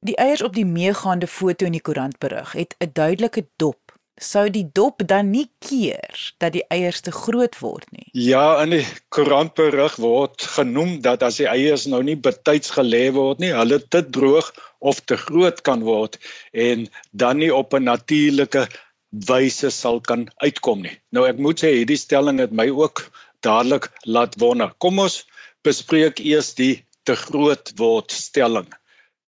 Die 0.05 0.15
eiers 0.15 0.41
op 0.41 0.55
die 0.55 0.65
meegaande 0.65 1.27
foto 1.27 1.67
in 1.67 1.75
die 1.75 1.83
koerant 1.83 2.19
berig 2.24 2.51
het 2.55 2.75
'n 2.79 2.91
duidelike 2.93 3.45
dop. 3.55 3.79
Sou 4.19 4.50
die 4.50 4.67
dop 4.74 5.01
dan 5.07 5.29
nie 5.31 5.48
keer 5.59 6.33
dat 6.38 6.53
die 6.53 6.63
eiers 6.67 7.00
te 7.01 7.12
groot 7.12 7.59
word 7.59 7.91
nie? 7.91 8.07
Ja, 8.12 8.63
in 8.63 8.69
die 8.69 8.86
koerantberig 9.15 9.95
word 9.95 10.41
genoem 10.41 11.01
dat 11.01 11.24
as 11.24 11.38
die 11.39 11.48
eiers 11.48 11.86
nou 11.86 12.03
nie 12.03 12.15
betyds 12.15 12.71
gelê 12.75 13.12
word 13.15 13.39
nie, 13.39 13.51
hulle 13.55 13.79
te 13.88 14.09
droog 14.09 14.51
of 14.79 15.00
te 15.00 15.17
groot 15.17 15.62
kan 15.62 15.83
word 15.83 16.19
en 16.51 16.88
dan 17.12 17.38
nie 17.38 17.53
op 17.55 17.74
'n 17.74 17.83
natuurlike 17.83 18.67
wyse 19.12 19.72
sal 19.74 20.00
kan 20.01 20.28
uitkom 20.44 20.84
nie. 20.86 20.96
Nou 21.12 21.25
ek 21.30 21.39
moet 21.42 21.62
sê 21.63 21.74
hierdie 21.80 21.98
stelling 21.98 22.39
het 22.39 22.51
my 22.54 22.70
ook 22.70 23.08
dadelik 23.46 23.89
laat 24.06 24.38
wonder. 24.42 24.74
Kom 24.78 25.00
ons 25.00 25.24
bespreek 25.66 26.20
eers 26.20 26.54
die 26.58 26.86
te 27.06 27.16
groot 27.18 27.74
word 27.80 28.13
stelling. 28.13 28.68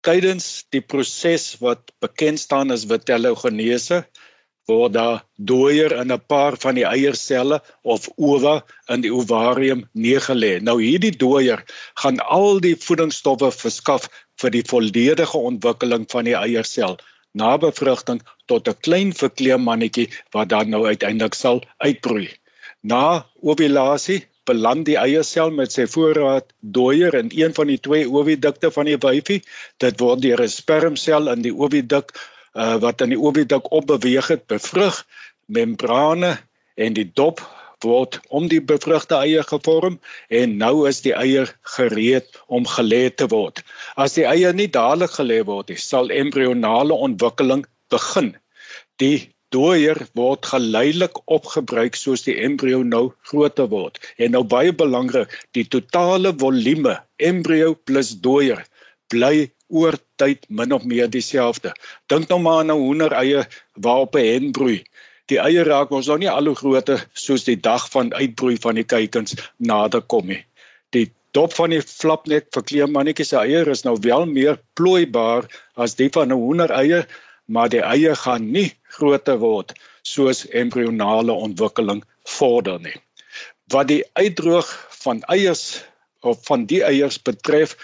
Tydens 0.03 0.65
die 0.75 0.83
proses 0.83 1.53
wat 1.63 1.93
bekend 2.03 2.41
staan 2.41 2.75
as 2.75 2.85
vitellogenese 2.89 4.03
word 4.69 4.93
daar 4.95 5.23
dooier 5.35 5.91
in 6.01 6.11
'n 6.11 6.25
paar 6.27 6.55
van 6.63 6.75
die 6.75 6.85
eierselle 6.87 7.59
of 7.83 8.07
ova 8.17 8.63
in 8.89 9.01
die 9.01 9.13
ovarium 9.13 9.89
neergelê. 9.93 10.61
Nou 10.61 10.77
hierdie 10.81 11.15
dooier 11.23 11.63
gaan 11.95 12.19
al 12.19 12.59
die 12.59 12.75
voedingsstowwe 12.75 13.51
verskaf 13.51 14.07
vir 14.39 14.51
die 14.51 14.63
volledige 14.63 15.37
ontwikkeling 15.37 16.05
van 16.11 16.25
die 16.25 16.37
eiersel 16.37 16.97
na 17.33 17.57
bevrugting 17.57 18.21
tot 18.45 18.67
'n 18.67 18.79
klein 18.85 19.13
verkleemmannetjie 19.13 20.09
wat 20.31 20.49
dan 20.49 20.69
nou 20.69 20.85
uiteindelik 20.85 21.33
sal 21.33 21.63
uitbroei. 21.77 22.29
Na 22.81 23.25
ovulasie 23.41 24.21
beland 24.45 24.85
die 24.85 24.97
eiersel 24.99 25.51
met 25.51 25.71
sy 25.71 25.85
voorraad 25.87 26.51
dooier 26.59 27.15
in 27.15 27.31
een 27.33 27.53
van 27.53 27.67
die 27.67 27.79
twee 27.79 28.09
ovidukte 28.09 28.71
van 28.71 28.85
die 28.85 28.99
wyfie. 28.99 29.41
Dit 29.77 29.99
word 29.99 30.21
deur 30.21 30.41
'n 30.43 30.49
spermsel 30.49 31.31
in 31.31 31.41
die 31.41 31.55
oviduk 31.55 32.11
uh, 32.53 32.75
wat 32.75 33.01
in 33.01 33.15
die 33.15 33.19
oviduk 33.19 33.71
opbeweeg 33.71 34.27
het 34.27 34.47
bevrug. 34.47 35.05
Membrane 35.45 36.37
en 36.75 36.93
die 36.93 37.09
dop 37.13 37.41
word 37.83 38.19
om 38.29 38.47
die 38.51 38.61
bevrugte 38.71 39.17
eier 39.19 39.45
gevorm 39.47 39.99
en 40.29 40.57
nou 40.61 40.87
is 40.89 41.01
die 41.05 41.13
eier 41.17 41.51
gereed 41.75 42.39
om 42.47 42.67
gelê 42.69 43.03
te 43.09 43.27
word. 43.31 43.63
As 43.95 44.17
die 44.17 44.25
eier 44.29 44.55
nie 44.57 44.69
dadelik 44.71 45.15
gelê 45.17 45.43
word 45.47 45.69
nie, 45.69 45.79
sal 45.79 46.11
embrionale 46.11 46.97
ontwikkeling 47.07 47.65
begin. 47.93 48.33
Die 49.01 49.29
dooier 49.53 49.99
word 50.17 50.47
geleidelik 50.49 51.19
opgebruik 51.37 51.97
soos 51.99 52.25
die 52.25 52.39
embrio 52.45 52.81
nou 52.83 53.05
groter 53.29 53.69
word. 53.69 53.99
En 54.17 54.33
nou 54.33 54.43
baie 54.43 54.73
belangrik, 54.73 55.33
die 55.53 55.67
totale 55.69 56.33
volume 56.45 56.97
embrio 57.21 57.75
plus 57.75 58.15
dooier 58.23 58.63
bly 59.13 59.51
oor 59.73 59.97
tyd 60.21 60.45
min 60.49 60.73
of 60.73 60.85
meer 60.89 61.09
dieselfde. 61.11 61.73
Dink 62.09 62.29
nou 62.29 62.39
maar 62.41 62.63
aan 62.63 62.71
'n 62.73 62.81
hoendereie 62.81 63.45
waarop 63.85 64.15
'n 64.15 64.25
hen 64.31 64.51
broei 64.57 64.79
die 65.31 65.39
eie 65.39 65.63
raak 65.63 65.91
ons 65.95 66.09
nou 66.11 66.17
nie 66.19 66.31
al 66.31 66.49
hoe 66.49 66.57
groter 66.59 67.03
soos 67.15 67.45
die 67.47 67.59
dag 67.67 67.85
van 67.93 68.11
uitbroei 68.13 68.57
van 68.63 68.79
die 68.79 68.87
kuikens 68.87 69.35
nader 69.57 70.03
kom 70.13 70.27
nie. 70.27 70.41
Die 70.95 71.07
dop 71.35 71.55
van 71.57 71.73
die 71.73 71.81
flapnek 71.81 72.49
verkleem 72.55 72.91
mannetjie 72.95 73.25
se 73.29 73.39
eier 73.39 73.69
is 73.71 73.85
nou 73.87 73.95
wel 74.03 74.27
meer 74.29 74.59
plooibaar 74.77 75.47
as 75.85 75.95
die 76.01 76.09
van 76.13 76.31
'n 76.31 76.41
hoendereier, 76.43 77.07
maar 77.47 77.69
die 77.69 77.81
eier 77.81 78.15
gaan 78.15 78.51
nie 78.51 78.71
groter 78.97 79.39
word 79.39 79.73
soos 80.03 80.45
embrionale 80.51 81.31
ontwikkeling 81.31 82.03
vorder 82.37 82.79
nie. 82.79 82.95
Wat 83.71 83.87
die 83.87 84.03
uitdroog 84.13 84.67
van 85.03 85.23
eiers 85.23 85.83
of 86.21 86.45
van 86.45 86.65
die 86.65 86.83
eiers 86.83 87.21
betref, 87.21 87.77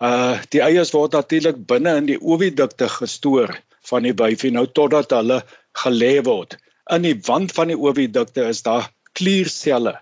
uh 0.00 0.38
die 0.50 0.60
eiers 0.60 0.92
word 0.92 1.12
natuurlik 1.12 1.66
binne 1.66 1.96
in 1.96 2.06
die 2.06 2.20
ovidukte 2.20 2.88
gestoor 2.88 3.56
van 3.90 4.02
die 4.02 4.14
wyfie 4.14 4.52
nou 4.52 4.66
totdat 4.66 5.10
hulle 5.10 5.42
gelê 5.72 6.20
word 6.24 6.58
in 6.90 7.06
die 7.06 7.18
wand 7.26 7.52
van 7.52 7.70
die 7.70 7.78
ovidukte 7.78 8.48
is 8.48 8.62
daar 8.66 8.90
klierselle 9.12 9.98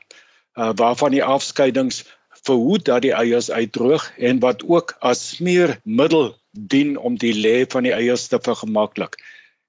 uh, 0.56 0.70
waarvan 0.76 1.14
die 1.16 1.25
afskeidings 1.25 2.04
verhoed 2.46 2.87
dat 2.88 3.02
die 3.04 3.12
eiers 3.12 3.50
uitdroog 3.50 4.06
en 4.18 4.40
wat 4.40 4.62
ook 4.64 4.96
as 5.00 5.22
smeermiddel 5.37 6.34
dien 6.50 6.96
om 6.96 7.18
die 7.20 7.34
lê 7.37 7.64
van 7.68 7.84
die 7.87 7.94
eiers 7.94 8.28
te 8.28 8.40
vergemaklik. 8.42 9.18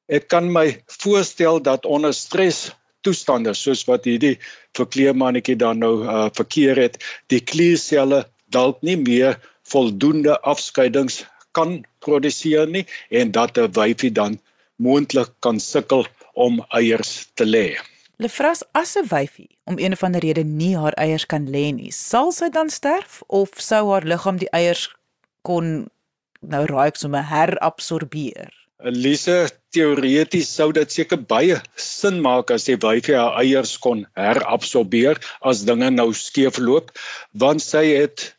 Ek 0.08 0.28
kan 0.32 0.50
my 0.52 0.82
voorstel 1.02 1.62
dat 1.64 1.86
onder 1.86 2.14
stres 2.14 2.72
toestande 3.06 3.54
soos 3.58 3.84
wat 3.90 4.06
hierdie 4.06 4.38
verkleemannetjie 4.78 5.58
dan 5.60 5.82
nou 5.82 5.94
uh, 6.06 6.30
verkeer 6.34 6.80
het, 6.80 7.00
die 7.28 7.42
klierselle 7.42 8.26
dalk 8.52 8.82
nie 8.86 8.98
meer 8.98 9.40
voldoende 9.68 10.38
afskeidings 10.40 11.24
kan 11.56 11.82
produseer 12.00 12.68
nie 12.68 12.86
en 13.10 13.32
dat 13.32 13.58
'n 13.58 13.72
wyfie 13.76 14.12
dan 14.12 14.40
moontlik 14.76 15.32
kan 15.40 15.60
sukkel 15.60 16.06
om 16.48 16.62
eiers 16.82 17.14
te 17.38 17.46
lê. 17.46 17.68
Lefras 18.22 18.62
as 18.78 18.96
'n 18.98 19.08
wyfie 19.10 19.50
om 19.66 19.80
een 19.80 19.94
of 19.98 20.04
ander 20.04 20.22
rede 20.22 20.44
nie 20.44 20.76
haar 20.78 20.94
eiers 20.94 21.26
kan 21.26 21.46
lê 21.50 21.72
nie, 21.74 21.92
sal 21.92 22.32
sy 22.32 22.50
dan 22.50 22.70
sterf 22.70 23.22
of 23.28 23.50
sou 23.58 23.84
haar 23.92 24.06
liggaam 24.06 24.38
die 24.38 24.52
eiers 24.54 24.90
kon 25.42 25.90
nou 26.42 26.66
raak 26.66 26.96
sommer 26.96 27.24
herabsorbeer? 27.30 28.50
Elise, 28.82 29.50
teoreties 29.74 30.50
sou 30.58 30.72
dit 30.74 30.92
seker 30.92 31.20
baie 31.34 31.58
sin 31.78 32.22
maak 32.26 32.52
as 32.52 32.66
die 32.70 32.78
wyfie 32.86 33.18
haar 33.18 33.38
eiers 33.42 33.78
kon 33.78 34.06
herabsorbeer 34.18 35.22
as 35.42 35.66
dinge 35.70 35.90
nou 35.94 36.10
skeefloop, 36.14 36.90
want 37.34 37.62
sy 37.62 37.86
het 37.94 38.32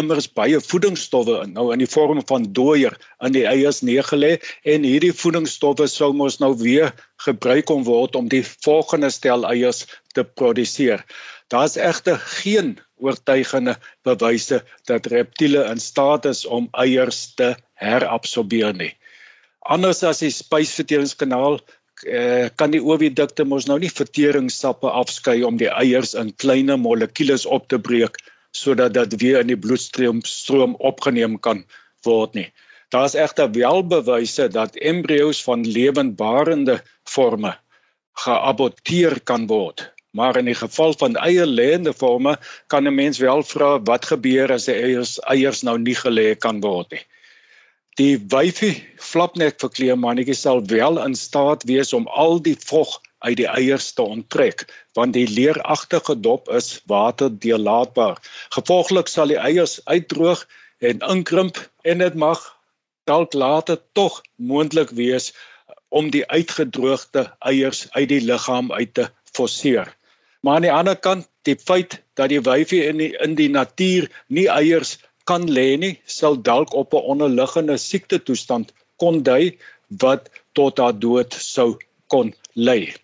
immers 0.00 0.26
baie 0.38 0.58
voedingsstowwe 0.60 1.36
in 1.44 1.52
nou 1.56 1.68
in 1.74 1.82
die 1.82 1.90
vorm 1.90 2.20
van 2.28 2.46
dooier 2.56 2.96
in 3.26 3.34
die 3.36 3.44
eiers 3.50 3.82
neergelê 3.86 4.32
en 4.74 4.86
hierdie 4.86 5.12
voedingsstowwe 5.14 5.86
sou 5.90 6.10
mos 6.16 6.40
nou 6.42 6.52
weer 6.62 6.90
gebruik 7.26 7.68
kon 7.70 7.84
word 7.86 8.18
om 8.18 8.30
die 8.32 8.42
volgende 8.44 9.10
stel 9.14 9.46
eiers 9.48 9.84
te 10.14 10.24
produseer. 10.24 11.04
Daar's 11.52 11.76
egter 11.76 12.18
geen 12.18 12.74
oortuigende 12.96 13.76
bewyse 14.06 14.62
dat 14.90 15.06
reptiele 15.12 15.64
in 15.70 15.80
staat 15.80 16.26
is 16.30 16.44
om 16.46 16.68
eiers 16.72 17.34
te 17.38 17.54
herabsorbeer 17.78 18.74
nie. 18.74 18.92
Anders 19.64 20.02
as 20.04 20.20
die 20.24 20.32
spysverteringskanaal 20.34 21.60
eh, 22.08 22.50
kan 22.56 22.74
die 22.74 22.82
ovidukte 22.82 23.46
mos 23.48 23.68
nou 23.70 23.78
nie 23.80 23.92
verteringssappe 23.92 24.90
afskei 24.90 25.42
om 25.46 25.60
die 25.60 25.70
eiers 25.70 26.14
in 26.18 26.34
kleiner 26.34 26.80
molekules 26.80 27.46
op 27.46 27.68
te 27.70 27.78
breek 27.78 28.18
sodat 28.54 28.94
dit 28.94 29.16
weer 29.20 29.40
in 29.42 29.50
die 29.50 29.58
bloedstroom 29.58 30.22
stroom 30.28 30.76
opgeneem 30.78 31.38
kan 31.42 31.64
word 32.06 32.34
nie. 32.38 32.48
Daar 32.94 33.08
is 33.10 33.16
egter 33.18 33.50
wel 33.50 33.82
bewyse 33.90 34.48
dat 34.48 34.76
embrio's 34.76 35.42
van 35.42 35.66
lewendbarende 35.66 36.78
forme 37.04 37.56
geaborteer 38.24 39.20
kan 39.20 39.46
word. 39.50 39.90
Maar 40.14 40.36
in 40.38 40.46
die 40.46 40.54
geval 40.54 40.94
van 40.98 41.16
eierlêende 41.18 41.92
forme 41.92 42.36
kan 42.70 42.86
'n 42.86 42.94
mens 42.94 43.18
wel 43.18 43.42
vra 43.42 43.80
wat 43.82 44.06
gebeur 44.06 44.52
as 44.52 44.64
die 44.70 44.74
eiers 44.74 45.18
eiers 45.20 45.62
nou 45.62 45.78
nie 45.78 45.96
gelê 45.98 46.38
kan 46.38 46.60
word 46.60 46.90
nie. 46.90 47.04
Die 47.98 48.18
wyfie 48.18 48.74
flapnek 48.98 49.58
verkleemannetjie 49.58 50.34
sal 50.34 50.62
wel 50.66 51.02
in 51.04 51.14
staat 51.14 51.62
wees 51.62 51.92
om 51.92 52.06
al 52.06 52.42
die 52.42 52.56
vog 52.58 53.00
uit 53.24 53.36
die 53.40 53.48
eiers 53.48 53.92
te 53.96 54.04
onttrek 54.16 54.66
want 54.98 55.16
die 55.16 55.26
leeragtige 55.28 56.16
dop 56.20 56.50
is 56.60 56.68
waterdeurlaatbaar. 56.90 58.20
Gevolglik 58.56 59.08
sal 59.12 59.32
die 59.32 59.40
eiers 59.40 59.80
uitdroog 59.84 60.44
en 60.78 61.02
inkrimp 61.16 61.60
en 61.82 62.04
dit 62.04 62.14
mag 62.14 62.44
dalk 63.08 63.34
later 63.34 63.80
tog 63.92 64.20
moontlik 64.36 64.92
wees 65.00 65.32
om 65.88 66.10
die 66.10 66.24
uitgedroogde 66.26 67.26
eiers 67.38 67.86
uit 67.90 68.08
die 68.12 68.20
liggaam 68.20 68.72
uit 68.72 68.94
te 68.94 69.08
forceer. 69.36 69.92
Maar 70.40 70.54
aan 70.54 70.66
die 70.66 70.72
ander 70.72 70.96
kant, 70.96 71.28
die 71.48 71.56
feit 71.56 72.00
dat 72.18 72.28
die 72.32 72.40
wyfie 72.44 72.82
in 72.88 73.00
die 73.00 73.12
in 73.26 73.36
die 73.38 73.50
natuur 73.52 74.08
nie 74.28 74.48
eiers 74.52 74.96
kan 75.28 75.46
lê 75.48 75.76
nie, 75.80 75.94
sal 76.04 76.36
dalk 76.48 76.74
op 76.74 76.94
'n 76.94 77.06
onderliggende 77.14 77.76
siekte 77.78 78.18
toestand 78.22 78.72
kon 78.96 79.22
dui 79.22 79.56
wat 80.04 80.28
tot 80.52 80.78
haar 80.78 80.98
dood 80.98 81.32
sou 81.32 81.76
kon 82.08 82.34
lei. 82.54 82.94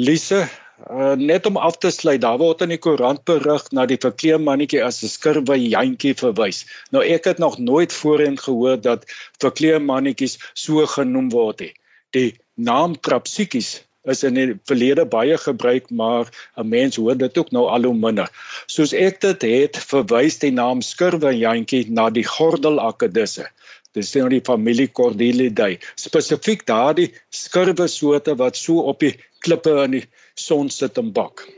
Lise, 0.00 0.40
uh, 0.88 1.12
net 1.20 1.46
om 1.46 1.58
af 1.60 1.76
te 1.76 1.90
sluit, 1.92 2.20
daar 2.22 2.38
word 2.40 2.62
in 2.64 2.72
die 2.72 2.78
koerant 2.80 3.20
berig 3.28 3.66
na 3.76 3.84
die 3.90 3.98
verkleemmannetjie 4.00 4.80
as 4.86 5.02
'n 5.04 5.12
skurwe 5.12 5.56
jantjie 5.60 6.14
verwys. 6.20 6.60
Nou 6.94 7.02
ek 7.16 7.28
het 7.28 7.42
nog 7.42 7.58
nooit 7.58 7.92
voorheen 7.92 8.38
gehoor 8.38 8.80
dat 8.80 9.04
verkleemmannetjies 9.44 10.38
so 10.54 10.86
genoem 10.94 11.28
word 11.34 11.60
nie. 11.66 11.74
Die 12.16 12.30
naam 12.56 12.96
Trapsikies 12.96 13.70
is 14.08 14.22
in 14.24 14.34
die 14.38 14.54
verlede 14.68 15.04
baie 15.04 15.36
gebruik, 15.38 15.90
maar 15.90 16.30
'n 16.56 16.68
mens 16.68 16.96
hoor 16.96 17.16
dit 17.16 17.38
ook 17.38 17.50
nou 17.50 17.66
al 17.68 17.82
hoe 17.82 17.94
minder. 17.94 18.28
Soos 18.66 18.92
ek 18.92 19.20
dit 19.20 19.42
het, 19.42 19.76
verwys 19.76 20.38
die 20.38 20.52
naam 20.52 20.80
skurwe 20.80 21.32
jantjie 21.36 21.90
na 21.90 22.10
die 22.10 22.24
gordelakkedisse. 22.24 23.46
Dis 23.92 24.14
nou 24.14 24.28
die 24.28 24.44
familie 24.46 24.88
Cordelidae, 24.88 25.78
spesifiek 25.94 26.66
daardie 26.66 27.12
skurwe 27.30 27.88
soorte 27.88 28.36
wat 28.36 28.56
so 28.56 28.78
op 28.78 29.00
die 29.00 29.16
klippe 29.40 29.82
in 29.84 29.90
die 29.90 30.04
son 30.34 30.70
sit 30.70 30.98
en 30.98 31.12
bak. 31.12 31.48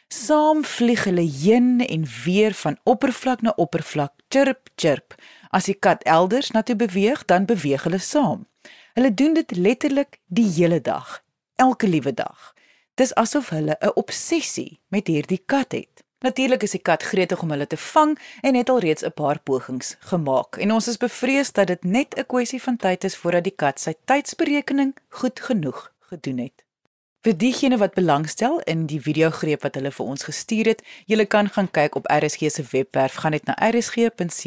Saam 0.08 0.64
vlieg 0.64 1.04
hulle 1.04 1.24
heen 1.24 1.86
en 1.86 2.04
weer 2.24 2.52
van 2.54 2.78
oppervlak 2.82 3.40
na 3.40 3.52
oppervlak, 3.56 4.12
chirp 4.28 4.68
chirp. 4.76 5.14
As 5.50 5.64
die 5.64 5.74
kat 5.74 6.02
elders 6.02 6.50
na 6.50 6.62
toe 6.62 6.76
beweeg, 6.76 7.24
dan 7.24 7.44
beweeg 7.44 7.82
hulle 7.82 7.98
saam. 7.98 8.46
Hulle 8.92 9.14
doen 9.14 9.34
dit 9.34 9.56
letterlik 9.56 10.20
die 10.26 10.48
hele 10.52 10.80
dag, 10.80 11.24
elke 11.56 11.88
liewe 11.88 12.14
dag. 12.14 12.54
Dis 12.94 13.14
asof 13.14 13.48
hulle 13.48 13.76
'n 13.80 13.94
obsessie 13.94 14.80
met 14.88 15.06
hierdie 15.06 15.42
kat 15.46 15.72
het. 15.72 15.97
Natuurlik 16.18 16.62
is 16.62 16.74
die 16.74 16.82
kat 16.82 17.02
gretig 17.06 17.42
om 17.42 17.50
hulle 17.54 17.66
te 17.66 17.76
vang 17.78 18.18
en 18.42 18.54
het 18.58 18.68
al 18.68 18.80
reeds 18.82 19.04
'n 19.04 19.12
paar 19.14 19.38
pogings 19.38 19.96
gemaak. 19.98 20.56
En 20.56 20.72
ons 20.72 20.88
is 20.88 20.96
bevrees 20.96 21.52
dat 21.52 21.66
dit 21.66 21.84
net 21.84 22.14
'n 22.16 22.26
kwessie 22.26 22.62
van 22.62 22.76
tyd 22.76 23.04
is 23.04 23.16
voordat 23.16 23.44
die 23.44 23.54
kat 23.56 23.80
sy 23.80 23.94
tydsberekening 24.04 24.96
goed 25.08 25.40
genoeg 25.40 25.92
gedoen 26.00 26.38
het. 26.38 26.64
Vir 27.20 27.36
diegene 27.36 27.76
wat 27.76 27.94
belangstel 27.94 28.60
in 28.60 28.86
die 28.86 29.00
videogreep 29.00 29.62
wat 29.62 29.74
hulle 29.74 29.90
vir 29.90 30.06
ons 30.06 30.22
gestuur 30.24 30.66
het, 30.66 30.82
julle 31.06 31.26
kan 31.26 31.48
gaan 31.48 31.70
kyk 31.70 31.94
op 31.94 32.06
RSG 32.06 32.50
se 32.50 32.64
webwerf, 32.70 33.14
gaan 33.14 33.30
net 33.30 33.44
na 33.44 33.54
rsg.co.za. 33.70 34.42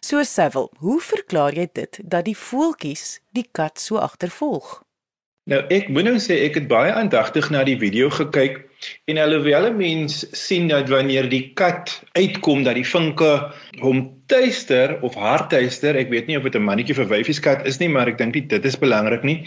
So 0.00 0.22
Sevil, 0.22 0.70
hoe 0.78 1.00
verklaar 1.00 1.54
jy 1.54 1.68
dit 1.72 2.00
dat 2.02 2.24
die 2.24 2.36
voeltjies 2.36 3.20
die 3.30 3.48
kat 3.52 3.80
so 3.80 3.96
agtervolg? 3.96 4.84
Nou 5.44 5.58
ek 5.76 5.90
moet 5.92 6.06
nou 6.06 6.14
sê 6.24 6.38
ek 6.46 6.54
het 6.56 6.68
baie 6.70 6.92
aandagtig 6.96 7.50
na 7.52 7.60
die 7.68 7.76
video 7.76 8.06
gekyk 8.08 8.62
en 9.12 9.18
alhoewel 9.20 9.66
'n 9.68 9.76
mens 9.76 10.14
sien 10.32 10.68
dat 10.68 10.88
wanneer 10.88 11.26
die 11.28 11.52
kat 11.60 11.90
uitkom 12.16 12.62
dat 12.64 12.78
die 12.78 12.86
vinke 12.88 13.52
hom 13.82 13.98
tuister 14.26 14.94
of 15.04 15.18
haar 15.20 15.44
tuister, 15.48 15.96
ek 16.00 16.08
weet 16.08 16.30
nie 16.30 16.38
of 16.38 16.46
dit 16.48 16.54
'n 16.56 16.64
mannetjie 16.64 16.96
of 16.96 17.04
'n 17.04 17.12
wyfieskat 17.12 17.66
is 17.66 17.78
nie, 17.78 17.88
maar 17.88 18.08
ek 18.08 18.16
dink 18.18 18.48
dit 18.48 18.64
is 18.64 18.78
belangrik 18.78 19.22
nie. 19.22 19.44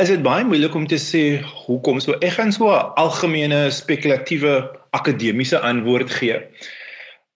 Is 0.00 0.08
dit 0.08 0.22
baie 0.22 0.44
moeilik 0.44 0.74
om 0.74 0.86
te 0.86 0.96
sê 0.96 1.44
hoekom 1.66 2.00
so. 2.00 2.16
Ek 2.22 2.40
gaan 2.40 2.52
so 2.52 2.72
'n 2.72 2.96
algemene 2.96 3.70
spekulatiewe 3.70 4.70
akademiese 4.92 5.60
antwoord 5.60 6.10
gee. 6.10 6.40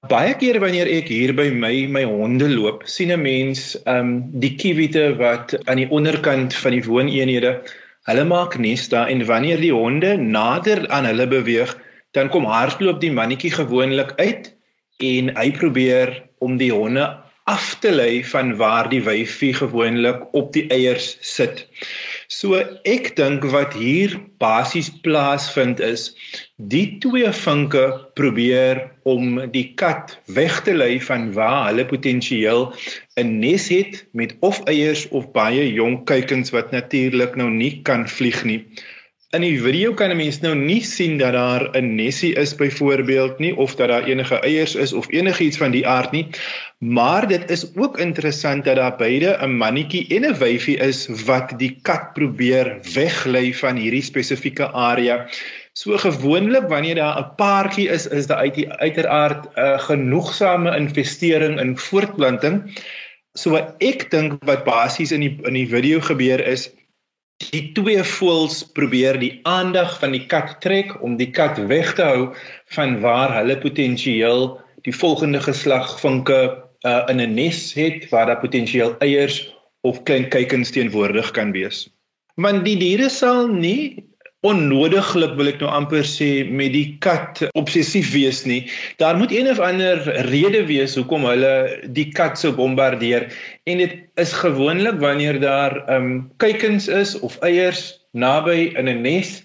Baie 0.09 0.33
kere 0.35 0.61
wanneer 0.61 0.87
ek 0.87 1.09
hier 1.09 1.35
by 1.35 1.51
my 1.51 1.87
my 1.87 2.05
honde 2.05 2.49
loop, 2.49 2.87
sien 2.87 3.13
'n 3.13 3.21
mens 3.21 3.77
ehm 3.85 3.99
um, 3.99 4.41
die 4.41 4.57
kiewite 4.57 5.17
wat 5.19 5.59
aan 5.69 5.77
die 5.77 5.91
onderkant 5.91 6.55
van 6.55 6.73
die 6.73 6.85
wooneenhede 6.85 7.61
Hulle 8.09 8.25
maak 8.25 8.57
nes 8.57 8.87
daar 8.89 9.11
en 9.13 9.27
wanneer 9.29 9.61
die 9.61 9.75
honde 9.75 10.15
nader 10.17 10.87
aan 10.89 11.05
hulle 11.05 11.27
beweeg, 11.29 11.75
dan 12.17 12.31
kom 12.33 12.47
hardloop 12.49 13.03
die 13.03 13.13
mannetjie 13.13 13.51
gewoonlik 13.53 14.15
uit 14.17 14.55
en 15.05 15.29
hy 15.37 15.51
probeer 15.59 16.15
om 16.41 16.57
die 16.57 16.73
honde 16.73 17.05
af 17.49 17.75
te 17.83 17.93
lei 17.93 18.25
van 18.25 18.55
waar 18.57 18.89
die 18.89 19.03
wyfie 19.05 19.53
gewoonlik 19.61 20.25
op 20.33 20.53
die 20.57 20.65
eiers 20.73 21.17
sit. 21.21 21.67
So 22.29 22.59
ek 22.85 23.15
dink 23.17 23.45
wat 23.55 23.73
hier 23.73 24.19
basies 24.37 24.91
plaasvind 25.05 25.79
is 25.81 26.03
die 26.73 26.99
twee 27.01 27.31
vinke 27.33 27.85
probeer 28.21 28.83
om 29.09 29.39
die 29.55 29.73
kat 29.81 30.13
weg 30.37 30.59
te 30.67 30.75
lei 30.77 30.99
van 31.07 31.31
waar 31.39 31.71
hulle 31.71 31.87
potensieel 31.89 32.67
'n 33.17 33.33
nes 33.41 33.71
het 33.73 34.05
met 34.13 34.37
of 34.51 34.61
eiers 34.69 35.07
of 35.09 35.33
baie 35.33 35.65
jong 35.73 36.05
kuikens 36.05 36.53
wat 36.53 36.69
natuurlik 36.77 37.41
nou 37.41 37.49
nie 37.49 37.81
kan 37.81 38.05
vlieg 38.05 38.45
nie. 38.45 38.61
In 39.37 39.43
die 39.45 39.59
video 39.61 39.91
kan 39.93 40.09
'n 40.09 40.17
mens 40.17 40.39
nou 40.41 40.55
nie 40.57 40.81
sien 40.81 41.19
dat 41.21 41.35
daar 41.37 41.65
'n 41.77 41.89
nesie 41.97 42.31
is 42.43 42.55
byvoorbeeld 42.57 43.39
nie 43.39 43.57
of 43.57 43.75
dat 43.77 43.89
daar 43.89 44.07
enige 44.09 44.39
eiers 44.41 44.75
is 44.75 44.93
of 44.93 45.11
enigiets 45.13 45.57
van 45.57 45.71
die 45.71 45.87
aard 45.87 46.13
nie. 46.13 46.27
Maar 46.79 47.29
dit 47.29 47.51
is 47.51 47.77
ook 47.77 47.99
interessant 47.99 48.65
dat 48.65 48.77
daar 48.77 48.97
beide 48.97 49.37
'n 49.37 49.57
mannetjie 49.57 50.07
en 50.17 50.25
'n 50.25 50.39
wyfie 50.39 50.79
is 50.79 51.09
wat 51.27 51.53
die 51.59 51.77
kat 51.83 52.13
probeer 52.13 52.79
weglei 52.95 53.55
van 53.55 53.77
hierdie 53.77 54.03
spesifieke 54.03 54.71
area. 54.73 55.29
So 55.73 55.99
gewoonlik 55.99 56.69
wanneer 56.69 56.95
daar 56.95 57.21
'n 57.21 57.35
paartjie 57.37 57.89
is, 57.89 58.09
is 58.09 58.27
daar 58.27 58.39
uit 58.39 58.55
die 58.55 58.73
uiteraard 58.73 59.45
'n 59.45 59.61
uh, 59.61 59.79
genoegsame 59.79 60.77
investering 60.77 61.61
in 61.61 61.79
voortplanting. 61.79 62.81
So 63.35 63.57
ek 63.79 64.11
dink 64.11 64.41
wat 64.45 64.65
basies 64.65 65.13
in 65.13 65.21
die 65.21 65.37
in 65.43 65.53
die 65.53 65.69
video 65.69 66.01
gebeur 66.01 66.47
is 66.47 66.71
die 67.39 67.73
twee 67.73 68.03
voëls 68.03 68.63
probeer 68.75 69.19
die 69.23 69.41
aandag 69.47 69.99
van 70.03 70.15
die 70.17 70.25
kat 70.27 70.57
trek 70.65 70.97
om 71.03 71.17
die 71.21 71.31
kat 71.31 71.59
weg 71.71 71.95
te 71.99 72.07
hou 72.07 72.23
van 72.75 72.99
waar 73.05 73.37
hulle 73.39 73.59
potensieel 73.63 74.59
die 74.87 74.95
volgende 74.95 75.41
geslag 75.43 75.95
vinke 76.01 76.41
uh, 76.87 77.05
in 77.09 77.21
'n 77.21 77.35
nes 77.35 77.75
het 77.75 78.09
waar 78.11 78.27
daar 78.27 78.43
potensieel 78.43 78.97
eiers 78.99 79.39
of 79.83 80.03
klein 80.03 80.29
kuikens 80.29 80.71
teenwoordig 80.71 81.31
kan 81.31 81.53
wees. 81.53 81.89
Want 82.35 82.65
die 82.65 82.77
diere 82.77 83.09
sal 83.09 83.49
nie 83.49 84.08
onnodiglik 84.47 85.35
wil 85.35 85.51
ek 85.51 85.59
nou 85.63 85.71
amper 85.75 86.07
sê 86.07 86.45
met 86.47 86.71
die 86.75 86.99
kat 87.03 87.43
obsessief 87.59 88.13
wees 88.15 88.45
nie. 88.47 88.61
Daar 89.03 89.19
moet 89.19 89.35
een 89.35 89.51
of 89.51 89.59
ander 89.59 89.99
rede 90.29 90.63
wees 90.69 90.95
hoekom 90.99 91.27
hulle 91.27 91.55
die 91.91 92.07
kat 92.15 92.39
so 92.39 92.55
bombardeer 92.55 93.29
en 93.67 93.83
dit 93.83 93.97
is 94.21 94.37
gewoonlik 94.39 95.01
wanneer 95.03 95.41
daar 95.43 95.81
ehm 95.87 96.11
um, 96.11 96.31
kuikens 96.39 96.87
is 96.89 97.17
of 97.19 97.39
eiers 97.43 97.99
naby 98.13 98.73
in 98.79 98.89
'n 98.89 99.03
nes 99.03 99.43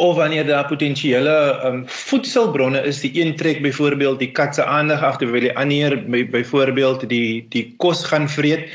of 0.00 0.16
wanneer 0.16 0.46
daar 0.48 0.66
potensiële 0.66 1.34
um, 1.64 1.82
voedselbronne 1.86 2.80
is 2.88 3.00
die 3.04 3.12
een 3.20 3.34
trek 3.36 3.60
byvoorbeeld 3.62 4.18
die 4.18 4.30
kat 4.32 4.54
se 4.56 4.64
aandag 4.64 5.02
af 5.04 5.18
terwyl 5.20 5.44
die 5.44 5.52
ander 5.56 5.96
by, 6.00 6.24
byvoorbeeld 6.32 7.04
die 7.10 7.44
die 7.52 7.66
kos 7.76 8.04
gaan 8.08 8.28
vreet. 8.28 8.66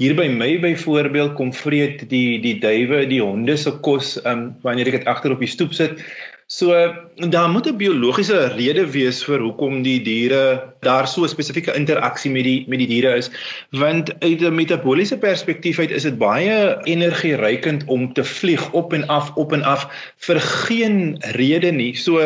Hier 0.00 0.16
by 0.16 0.28
my 0.32 0.54
byvoorbeeld 0.62 1.36
kom 1.36 1.52
vreet 1.54 2.06
die 2.08 2.40
die 2.40 2.56
duwe 2.62 3.04
die 3.10 3.20
honde 3.20 3.58
se 3.60 3.74
kos 3.84 4.16
um, 4.24 4.50
wanneer 4.64 4.88
ek 4.92 5.00
dit 5.02 5.12
agter 5.12 5.36
op 5.36 5.44
die 5.44 5.52
stoep 5.52 5.76
sit 5.76 6.00
So 6.52 6.74
daar 7.30 7.50
moet 7.50 7.66
'n 7.70 7.76
biologiese 7.78 8.38
rede 8.58 8.82
wees 8.90 9.18
vir 9.24 9.38
hoekom 9.38 9.82
die 9.82 10.00
diere 10.02 10.38
daar 10.86 11.06
so 11.08 11.26
spesifieke 11.30 11.74
interaksie 11.78 12.30
met 12.30 12.44
die 12.44 12.64
met 12.72 12.80
die 12.82 12.88
diere 12.90 13.12
is 13.18 13.28
want 13.82 14.10
uit 14.18 14.42
'n 14.42 14.54
metabooliese 14.54 15.18
perspektief 15.18 15.78
uit 15.78 15.94
is 15.98 16.02
dit 16.08 16.18
baie 16.18 16.56
energiereikend 16.94 17.84
om 17.86 18.12
te 18.12 18.24
vlieg 18.24 18.64
op 18.72 18.92
en 18.92 19.06
af 19.06 19.30
op 19.36 19.52
en 19.52 19.62
af 19.62 19.84
vir 20.26 20.40
geen 20.40 20.98
rede 21.38 21.70
nie. 21.70 21.94
So 21.94 22.18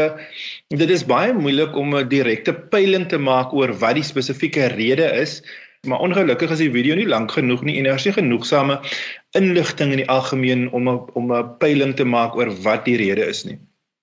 dit 0.68 0.90
is 0.90 1.04
baie 1.04 1.32
moeilik 1.32 1.76
om 1.76 1.94
'n 1.94 2.08
direkte 2.08 2.54
peiling 2.54 3.08
te 3.08 3.18
maak 3.18 3.52
oor 3.52 3.76
wat 3.78 3.94
die 3.94 4.08
spesifieke 4.12 4.66
rede 4.66 5.12
is. 5.20 5.42
Maar 5.86 5.98
ongelukkig 5.98 6.50
is 6.50 6.64
die 6.64 6.72
video 6.72 6.94
nie 6.94 7.08
lank 7.12 7.32
genoeg 7.32 7.62
nie 7.62 7.76
en 7.76 7.84
daar 7.84 8.00
is 8.00 8.08
nie 8.08 8.16
genoegsame 8.16 8.80
inligting 9.36 9.90
in 9.90 10.00
die 10.00 10.08
algemeen 10.08 10.70
om 10.70 10.88
'n 10.88 11.00
om 11.12 11.32
'n 11.32 11.56
peiling 11.58 11.94
te 11.94 12.04
maak 12.04 12.36
oor 12.36 12.50
wat 12.62 12.84
die 12.84 12.96
rede 12.96 13.28
is 13.28 13.44
nie. 13.44 13.58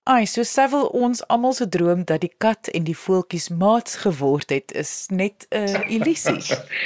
Ai, 0.09 0.25
so 0.25 0.41
sevel 0.43 0.87
ons 0.97 1.21
almal 1.29 1.53
se 1.53 1.67
droom 1.69 2.05
dat 2.09 2.23
die 2.23 2.33
kat 2.41 2.71
en 2.73 2.87
die 2.87 2.97
voeltjies 2.97 3.51
maats 3.53 3.99
geword 4.01 4.49
het, 4.49 4.73
is 4.73 5.05
net 5.13 5.45
'n 5.53 5.69
uh, 5.69 5.83
illusie. 5.93 6.41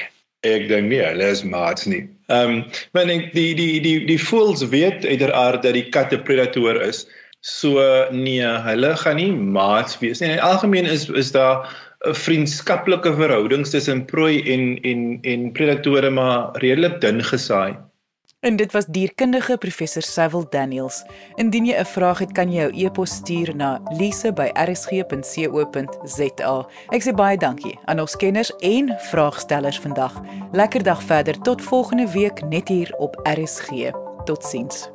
ek 0.54 0.68
dink 0.68 0.92
nie 0.92 1.00
hulle 1.00 1.30
is 1.32 1.44
maats 1.44 1.88
nie. 1.90 2.04
Ehm, 2.28 2.58
um, 2.58 2.66
maar 2.94 3.10
ek 3.14 3.32
die 3.34 3.54
die 3.56 3.80
die 3.86 4.00
die 4.10 4.20
voels 4.20 4.66
weet 4.74 5.06
uiteraard 5.06 5.64
dat 5.64 5.74
die 5.78 5.88
kat 5.96 6.14
'n 6.14 6.24
predator 6.28 6.82
is. 6.82 7.06
So 7.40 7.80
nee, 8.12 8.44
hulle 8.68 8.92
gaan 8.98 9.16
nie 9.16 9.32
maats 9.32 10.00
wees 10.04 10.20
nie. 10.20 10.36
In 10.36 10.44
algemeen 10.52 10.86
is 10.86 11.10
is 11.10 11.32
daar 11.32 11.72
'n 12.06 12.14
vriendskaplike 12.14 13.16
verhouding 13.16 13.66
tussen 13.66 14.06
prooi 14.06 14.44
en 14.54 14.82
en 14.84 15.20
en 15.24 15.52
predatore 15.52 16.10
maar 16.10 16.58
redelik 16.60 17.02
dun 17.02 17.24
gesaai. 17.24 17.78
En 18.46 18.56
dit 18.56 18.72
was 18.72 18.86
dierkundige 18.86 19.58
professor 19.58 20.02
Sewil 20.02 20.46
Daniels. 20.50 21.04
Indien 21.36 21.66
jy 21.66 21.80
'n 21.80 21.86
vraag 21.86 22.20
het, 22.20 22.32
kan 22.32 22.52
jy 22.52 22.62
jou 22.62 22.86
e-pos 22.86 23.12
stuur 23.12 23.56
na 23.56 23.82
lise@rsg.co.za. 23.98 26.68
Ek 26.90 27.04
sê 27.04 27.14
baie 27.14 27.38
dankie 27.38 27.80
aan 27.86 28.00
ons 28.00 28.16
kenners 28.16 28.56
en 28.56 28.96
vraagstellers 28.98 29.80
vandag. 29.80 30.22
Lekker 30.52 30.84
dag 30.84 31.04
verder 31.04 31.42
tot 31.42 31.62
volgende 31.62 32.12
week 32.12 32.42
net 32.50 32.68
hier 32.68 32.96
op 32.98 33.20
RSG. 33.24 33.70
Totsiens. 34.24 34.90